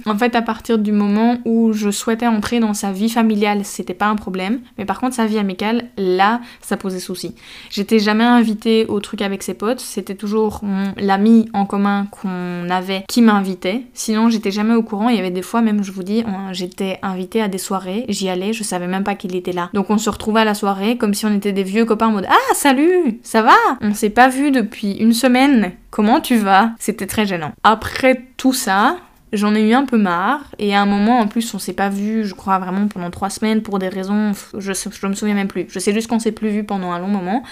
en 0.05 0.17
fait, 0.17 0.35
à 0.35 0.41
partir 0.41 0.77
du 0.77 0.91
moment 0.91 1.37
où 1.45 1.73
je 1.73 1.89
souhaitais 1.89 2.27
entrer 2.27 2.59
dans 2.59 2.73
sa 2.73 2.91
vie 2.91 3.09
familiale, 3.09 3.61
c'était 3.63 3.93
pas 3.93 4.07
un 4.07 4.15
problème. 4.15 4.59
Mais 4.77 4.85
par 4.85 4.99
contre, 4.99 5.15
sa 5.15 5.25
vie 5.25 5.37
amicale, 5.37 5.85
là, 5.97 6.41
ça 6.61 6.77
posait 6.77 6.99
souci. 6.99 7.35
J'étais 7.69 7.99
jamais 7.99 8.23
invitée 8.23 8.85
au 8.87 8.99
truc 8.99 9.21
avec 9.21 9.43
ses 9.43 9.53
potes. 9.53 9.79
C'était 9.79 10.15
toujours 10.15 10.61
l'ami 10.97 11.49
en 11.53 11.65
commun 11.65 12.07
qu'on 12.11 12.69
avait 12.69 13.03
qui 13.07 13.21
m'invitait. 13.21 13.83
Sinon, 13.93 14.29
j'étais 14.29 14.51
jamais 14.51 14.75
au 14.75 14.83
courant. 14.83 15.09
Il 15.09 15.15
y 15.15 15.19
avait 15.19 15.31
des 15.31 15.41
fois, 15.41 15.61
même, 15.61 15.83
je 15.83 15.91
vous 15.91 16.03
dis, 16.03 16.23
j'étais 16.51 16.99
invitée 17.01 17.41
à 17.41 17.47
des 17.47 17.57
soirées. 17.57 18.05
J'y 18.09 18.29
allais, 18.29 18.53
je 18.53 18.63
savais 18.63 18.87
même 18.87 19.03
pas 19.03 19.15
qu'il 19.15 19.35
était 19.35 19.51
là. 19.53 19.69
Donc, 19.73 19.89
on 19.89 19.97
se 19.97 20.09
retrouvait 20.09 20.41
à 20.41 20.45
la 20.45 20.53
soirée 20.53 20.97
comme 20.97 21.13
si 21.13 21.25
on 21.25 21.35
était 21.35 21.51
des 21.51 21.63
vieux 21.63 21.85
copains 21.85 22.07
en 22.07 22.11
mode 22.11 22.27
Ah, 22.29 22.53
salut, 22.53 23.19
ça 23.23 23.41
va? 23.41 23.55
On 23.81 23.93
s'est 23.93 24.09
pas 24.09 24.29
vu 24.29 24.51
depuis 24.51 24.93
une 24.93 25.13
semaine. 25.13 25.73
Comment 25.89 26.19
tu 26.19 26.37
vas? 26.37 26.71
C'était 26.77 27.07
très 27.07 27.25
gênant. 27.25 27.53
Après 27.63 28.21
tout 28.37 28.53
ça, 28.53 28.97
J'en 29.33 29.55
ai 29.55 29.67
eu 29.67 29.73
un 29.73 29.85
peu 29.85 29.97
marre 29.97 30.53
et 30.59 30.75
à 30.75 30.81
un 30.81 30.85
moment 30.85 31.19
en 31.19 31.27
plus 31.27 31.53
on 31.53 31.59
s'est 31.59 31.73
pas 31.73 31.89
vu 31.89 32.25
je 32.25 32.33
crois 32.33 32.59
vraiment 32.59 32.87
pendant 32.87 33.09
trois 33.09 33.29
semaines 33.29 33.61
pour 33.61 33.79
des 33.79 33.89
raisons 33.89 34.31
je, 34.57 34.71
je 34.71 35.07
me 35.07 35.13
souviens 35.13 35.35
même 35.35 35.47
plus. 35.47 35.65
Je 35.69 35.79
sais 35.79 35.93
juste 35.93 36.07
qu'on 36.07 36.19
s'est 36.19 36.31
plus 36.31 36.49
vu 36.49 36.63
pendant 36.63 36.91
un 36.91 36.99
long 36.99 37.07
moment 37.07 37.43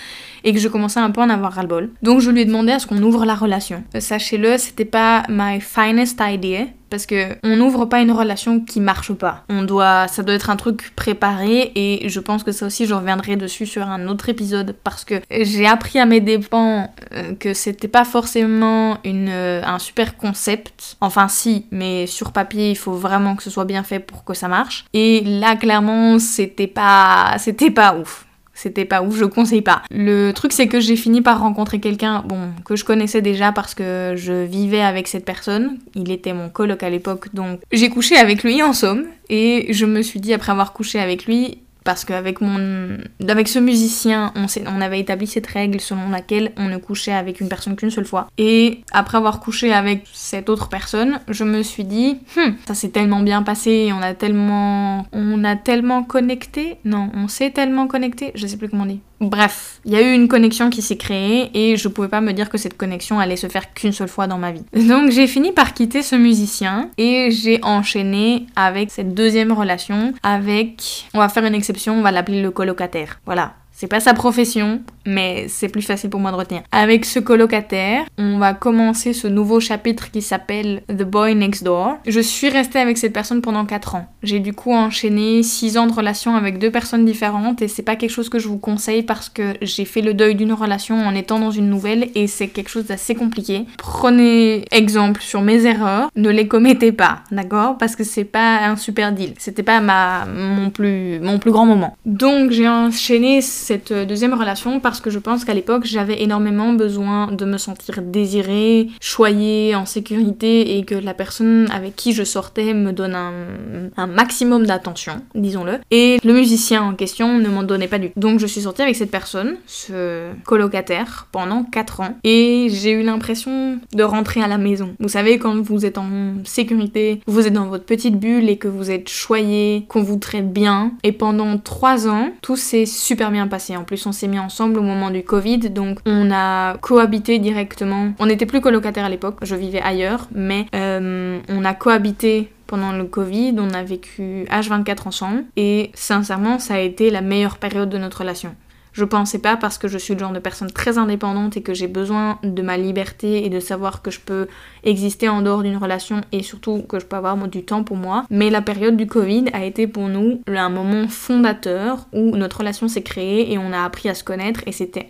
et 0.44 0.53
que 0.53 0.60
je 0.60 0.68
commençais 0.68 1.00
un 1.00 1.12
peu 1.12 1.22
à 1.22 1.25
en 1.25 1.30
avoir 1.30 1.53
ras-le-bol. 1.53 1.89
Donc 2.01 2.20
je 2.20 2.32
lui 2.32 2.42
ai 2.42 2.46
demandé 2.46 2.72
à 2.72 2.80
ce 2.80 2.88
qu'on 2.88 3.01
ouvre 3.01 3.25
la 3.25 3.36
relation. 3.36 3.84
Euh, 3.96 4.00
sachez-le, 4.00 4.58
c'était 4.58 4.86
pas 4.86 5.24
my 5.30 5.60
finest 5.60 6.22
idea 6.22 6.68
parce 6.93 7.07
que 7.07 7.35
on 7.41 7.55
n'ouvre 7.55 7.85
pas 7.85 8.01
une 8.01 8.12
relation 8.12 8.59
qui 8.59 8.79
marche 8.79 9.13
pas. 9.13 9.45
On 9.50 9.63
doit, 9.63 10.07
ça 10.07 10.21
doit 10.21 10.35
être 10.35 10.51
un 10.51 10.57
truc 10.57 10.95
préparé 10.95 11.71
et 11.73 12.07
je 12.07 12.19
pense 12.19 12.43
que 12.43 12.51
ça 12.51 12.67
aussi 12.67 12.85
je 12.85 12.93
reviendrai 12.93 13.35
dessus 13.35 13.65
sur 13.65 13.88
un 13.88 14.07
autre 14.07 14.29
épisode 14.29 14.75
parce 14.83 15.03
que 15.03 15.15
j'ai 15.31 15.65
appris 15.65 15.97
à 15.97 16.05
mes 16.05 16.21
dépens 16.21 16.93
euh, 17.13 17.33
que 17.33 17.55
c'était 17.55 17.88
pas 17.88 18.05
forcément 18.05 19.00
une, 19.03 19.29
euh, 19.29 19.63
un 19.65 19.79
super 19.79 20.17
concept. 20.17 20.97
Enfin 21.01 21.27
si, 21.29 21.65
mais 21.71 22.05
sur 22.05 22.31
papier 22.31 22.69
il 22.69 22.77
faut 22.77 22.93
vraiment 22.93 23.35
que 23.35 23.41
ce 23.41 23.50
soit 23.50 23.65
bien 23.65 23.81
fait 23.81 24.00
pour 24.00 24.23
que 24.23 24.35
ça 24.35 24.47
marche. 24.47 24.85
Et 24.93 25.21
là 25.21 25.55
clairement 25.55 26.19
c'était 26.19 26.67
pas, 26.67 27.38
c'était 27.39 27.71
pas 27.71 27.95
ouf. 27.97 28.27
C'était 28.53 28.86
pas 28.86 29.01
ouf, 29.01 29.17
je 29.17 29.25
conseille 29.25 29.62
pas. 29.62 29.81
Le 29.89 30.31
truc 30.31 30.53
c'est 30.53 30.67
que 30.67 30.79
j'ai 30.79 30.95
fini 30.95 31.22
par 31.22 31.39
rencontrer 31.39 31.79
quelqu'un, 31.79 32.24
bon, 32.25 32.50
que 32.65 32.75
je 32.75 32.86
connaissais 32.86 33.22
déjà 33.22 33.51
parce 33.51 33.74
que 33.74 34.13
je 34.15 34.45
vivais 34.45 34.81
avec 34.81 35.07
cette 35.07 35.25
personne. 35.25 35.77
Il 35.95 36.12
était 36.12 36.33
mon 36.33 36.50
coloc 36.50 36.83
à 36.83 36.89
l'époque, 36.89 37.33
donc 37.33 37.60
j'ai 37.72 37.89
couché 37.89 38.15
avec 38.15 38.43
lui 38.43 38.62
en 38.62 38.74
somme. 38.74 39.05
Et 39.29 39.74
je 39.74 39.86
me 39.86 40.01
suis 40.01 40.19
dit 40.19 40.33
après 40.33 40.51
avoir 40.51 40.74
couché 40.74 41.00
avec 41.00 41.25
lui, 41.25 41.60
parce 41.83 42.05
qu'avec 42.05 42.41
mon 42.41 42.97
avec 43.27 43.47
ce 43.47 43.59
musicien 43.59 44.33
on, 44.35 44.81
avait 44.81 44.99
établi 44.99 45.27
cette 45.27 45.47
règle 45.47 45.79
selon 45.79 46.09
laquelle 46.09 46.51
on 46.57 46.67
ne 46.67 46.77
couchait 46.77 47.13
avec 47.13 47.41
une 47.41 47.49
personne 47.49 47.75
qu'une 47.75 47.89
seule 47.89 48.05
fois. 48.05 48.27
Et 48.37 48.81
après 48.91 49.17
avoir 49.17 49.39
couché 49.39 49.73
avec 49.73 50.05
cette 50.13 50.49
autre 50.49 50.69
personne 50.69 51.19
je 51.27 51.43
me 51.43 51.63
suis 51.63 51.83
dit 51.83 52.17
hmm, 52.35 52.51
ça 52.67 52.73
s'est 52.73 52.89
tellement 52.89 53.21
bien 53.21 53.43
passé 53.43 53.91
on 53.93 54.01
a 54.01 54.13
tellement 54.13 55.05
on 55.11 55.43
a 55.43 55.55
tellement 55.55 56.03
connecté 56.03 56.77
non 56.85 57.09
on 57.13 57.27
s'est 57.27 57.51
tellement 57.51 57.87
connecté 57.87 58.31
je 58.35 58.47
sais 58.47 58.57
plus 58.57 58.69
comment 58.69 58.83
on 58.83 58.87
dit 58.87 59.01
Bref, 59.30 59.80
il 59.86 59.94
y 59.94 59.96
a 59.96 60.01
eu 60.01 60.13
une 60.13 60.27
connexion 60.27 60.70
qui 60.70 60.82
s'est 60.82 60.98
créée 60.98 61.50
et 61.53 61.77
je 61.77 61.88
pouvais 61.88 62.10
pas 62.10 62.22
me 62.22 62.34
dire 62.34 62.50
que 62.50 62.58
cette 62.58 62.75
connexion 62.75 63.20
allait 63.20 63.38
se 63.38 63.48
faire 63.48 63.74
qu'une 63.74 63.94
seule 63.94 64.10
fois 64.10 64.27
dans 64.27 64.38
ma 64.38 64.51
vie. 64.51 64.63
Donc 64.74 65.12
j'ai 65.12 65.27
fini 65.27 65.51
par 65.51 65.74
quitter 65.74 66.01
ce 66.03 66.16
musicien 66.16 66.90
et 66.98 67.29
j'ai 67.31 67.64
enchaîné 67.64 68.48
avec 68.55 68.92
cette 68.92 69.14
deuxième 69.14 69.51
relation 69.51 70.14
avec, 70.24 71.05
on 71.14 71.20
va 71.20 71.29
faire 71.29 71.46
une 71.46 71.55
exception, 71.55 71.98
on 71.98 72.01
va 72.01 72.12
l'appeler 72.12 72.42
le 72.42 72.51
colocataire. 72.51 73.22
Voilà, 73.25 73.53
c'est 73.83 73.89
pas 73.89 74.00
sa 74.00 74.13
profession, 74.13 74.79
mais 75.05 75.48
c'est 75.50 75.67
plus 75.67 75.81
facile 75.81 76.09
pour 76.09 76.22
moi 76.22 76.31
de 76.31 76.37
retenir. 76.37 76.61
Avec 76.72 77.03
ce 77.03 77.19
colocataire, 77.19 78.05
on 78.17 78.37
va 78.37 78.53
commencer 78.53 79.11
ce 79.11 79.27
nouveau 79.27 79.59
chapitre 79.59 80.09
qui 80.09 80.22
s'appelle 80.22 80.83
The 80.87 81.03
Boy 81.03 81.35
Next 81.35 81.65
Door. 81.65 81.98
Je 82.07 82.22
suis 82.22 82.48
restée 82.48 82.79
avec 82.79 82.98
cette 82.98 83.11
personne 83.11 83.41
pendant 83.41 83.65
4 83.65 83.96
ans. 83.96 84.07
J'ai 84.24 84.39
du 84.39 84.53
coup 84.53 84.72
enchaîné 84.72 85.43
6 85.43 85.77
ans 85.77 85.87
de 85.87 85.91
relation 85.91 86.37
avec 86.37 86.59
deux 86.59 86.72
personnes 86.72 87.03
différentes 87.03 87.61
et 87.61 87.67
c'est 87.67 87.81
pas 87.81 87.98
quelque 87.98 88.09
chose 88.09 88.29
que 88.29 88.39
je 88.39 88.48
vous 88.48 88.57
conseille 88.57 89.03
parce 89.03 89.27
que 89.27 89.55
j'ai 89.61 89.83
fait 89.83 90.01
le 90.01 90.13
deuil 90.13 90.35
d'une 90.35 90.53
relation 90.53 91.05
en 91.05 91.13
étant 91.13 91.39
dans 91.39 91.51
une 91.51 91.69
nouvelle 91.69 92.07
et 92.15 92.27
c'est 92.27 92.48
quelque 92.48 92.69
chose 92.69 92.85
d'assez 92.85 93.15
compliqué. 93.15 93.65
Prenez 93.77 94.63
exemple 94.72 95.19
sur 95.22 95.41
mes 95.41 95.65
erreurs, 95.65 96.09
ne 96.15 96.29
les 96.29 96.48
commettez 96.48 96.93
pas, 96.93 97.19
d'accord? 97.31 97.77
Parce 97.77 97.98
que 97.98 98.05
c'est 98.05 98.24
pas 98.24 98.59
un 98.59 98.77
super 98.77 99.11
deal. 99.11 99.33
C'était 99.39 99.61
pas 99.61 99.81
ma 99.81 100.25
mon 100.25 100.69
plus 100.69 101.19
mon 101.19 101.37
plus 101.37 101.51
grand 101.51 101.65
moment. 101.65 101.98
Donc 102.05 102.51
j'ai 102.51 102.69
enchaîné 102.69 103.41
cette 103.74 104.07
deuxième 104.07 104.36
relation 104.36 104.79
parce 104.79 105.01
que 105.01 105.09
je 105.09 105.18
pense 105.18 105.46
qu'à 105.46 105.55
l'époque 105.55 105.86
j'avais 105.86 106.22
énormément 106.22 106.74
besoin 106.74 107.31
de 107.31 107.44
me 107.44 107.57
sentir 107.57 108.03
désirée, 108.03 108.90
choyée, 109.00 109.74
en 109.74 109.88
sécurité 109.88 110.77
et 110.77 110.86
que 110.86 110.94
la 110.94 111.16
personne 111.16 111.68
avec 111.72 111.96
qui 111.96 112.14
je 112.14 112.24
sortais 112.24 112.75
me 112.75 112.92
donne 112.92 113.16
un, 113.16 114.07
maximum 114.07 114.66
d'attention, 114.66 115.22
disons-le. 115.33 115.79
Et 115.90 116.20
le 116.24 116.33
musicien 116.33 116.83
en 116.83 116.94
question 116.94 117.40
ne 117.40 117.48
m'en 117.48 117.64
donnait 117.64 117.88
pas 117.88 117.98
du 117.98 118.12
tout. 118.12 118.20
Donc 118.20 118.40
je 118.40 118.46
suis 118.46 118.62
sortie 118.62 118.83
avec 118.83 118.96
cette 118.96 119.09
personne, 119.09 119.55
ce 119.66 120.29
colocataire, 120.46 121.27
pendant 121.31 121.64
4 121.64 122.01
ans 122.01 122.18
et 122.24 122.68
j'ai 122.70 122.92
eu 122.92 123.01
l'impression 123.01 123.79
de 123.92 124.03
rentrer 124.03 124.44
à 124.44 124.48
la 124.48 124.59
maison. 124.59 124.94
Vous 125.00 125.09
savez, 125.09 125.40
quand 125.40 125.59
vous 125.59 125.86
êtes 125.86 125.98
en 125.98 126.09
sécurité, 126.44 127.22
vous 127.25 127.48
êtes 127.48 127.53
dans 127.53 127.66
votre 127.66 127.86
petite 127.86 128.20
bulle 128.20 128.50
et 128.50 128.57
que 128.57 128.68
vous 128.68 128.92
êtes 128.92 129.09
choyé, 129.09 129.86
qu'on 129.88 130.03
vous 130.03 130.18
traite 130.18 130.53
bien. 130.53 130.92
Et 131.01 131.12
pendant 131.12 131.57
3 131.57 132.07
ans, 132.07 132.29
tout 132.42 132.57
s'est 132.57 132.86
super 132.86 133.31
bien 133.31 133.48
en 133.77 133.83
plus, 133.83 134.05
on 134.05 134.11
s'est 134.11 134.27
mis 134.27 134.39
ensemble 134.39 134.79
au 134.79 134.83
moment 134.83 135.11
du 135.11 135.24
Covid, 135.24 135.70
donc 135.70 136.00
on 136.05 136.31
a 136.31 136.77
cohabité 136.77 137.39
directement. 137.39 138.13
On 138.20 138.25
n'était 138.25 138.46
plus 138.46 138.61
colocataires 138.61 139.05
à 139.05 139.09
l'époque, 139.09 139.37
je 139.42 139.55
vivais 139.55 139.81
ailleurs, 139.81 140.27
mais 140.33 140.66
euh, 140.75 141.39
on 141.50 141.66
a 141.66 141.74
cohabité 141.74 142.51
pendant 142.68 142.92
le 142.92 143.03
Covid, 143.03 143.55
on 143.59 143.70
a 143.72 143.83
vécu 143.83 144.46
H24 144.50 145.07
ensemble 145.07 145.44
et 145.57 145.92
sincèrement 145.94 146.57
ça 146.57 146.75
a 146.75 146.79
été 146.79 147.11
la 147.11 147.22
meilleure 147.22 147.57
période 147.57 147.89
de 147.89 147.98
notre 147.98 148.20
relation. 148.20 148.55
Je 148.94 149.06
pensais 149.06 149.40
pas 149.40 149.58
parce 149.58 149.77
que 149.77 149.88
je 149.88 149.98
suis 149.98 150.14
le 150.14 150.20
genre 150.20 150.32
de 150.32 150.40
personne 150.40 150.72
très 150.72 150.98
indépendante 150.98 151.58
et 151.58 151.62
que 151.62 151.74
j'ai 151.74 151.88
besoin 151.88 152.40
de 152.44 152.62
ma 152.62 152.77
liberté 152.77 153.46
et 153.46 153.50
de 153.50 153.60
savoir 153.60 154.01
que 154.01 154.12
je 154.12 154.20
peux 154.20 154.48
exister 154.84 155.27
en 155.29 155.42
dehors 155.42 155.64
d'une 155.64 155.77
relation 155.77 156.22
et 156.32 156.44
surtout 156.44 156.84
que 156.84 157.00
je 157.00 157.06
peux 157.06 157.16
avoir 157.16 157.36
du 157.48 157.64
temps 157.64 157.84
pour 157.84 157.98
moi. 157.98 158.25
Mais 158.29 158.50
la 158.50 158.62
période 158.62 158.96
du 158.96 159.08
Covid 159.08 159.46
a 159.53 159.66
été 159.66 159.88
pour 159.88 160.08
nous 160.08 160.42
un 160.48 160.70
moment 160.70 161.08
fondateur 161.08 162.06
où 162.14 162.38
notre 162.38 162.60
relation 162.60 162.88
s'est 162.88 163.01
créée 163.01 163.51
et 163.51 163.58
on 163.58 163.74
a 163.74 163.84
appris 163.84 164.08
à 164.08 164.14
se 164.14 164.24
connaître 164.24 164.62
et 164.66 164.72
c'était 164.72 165.10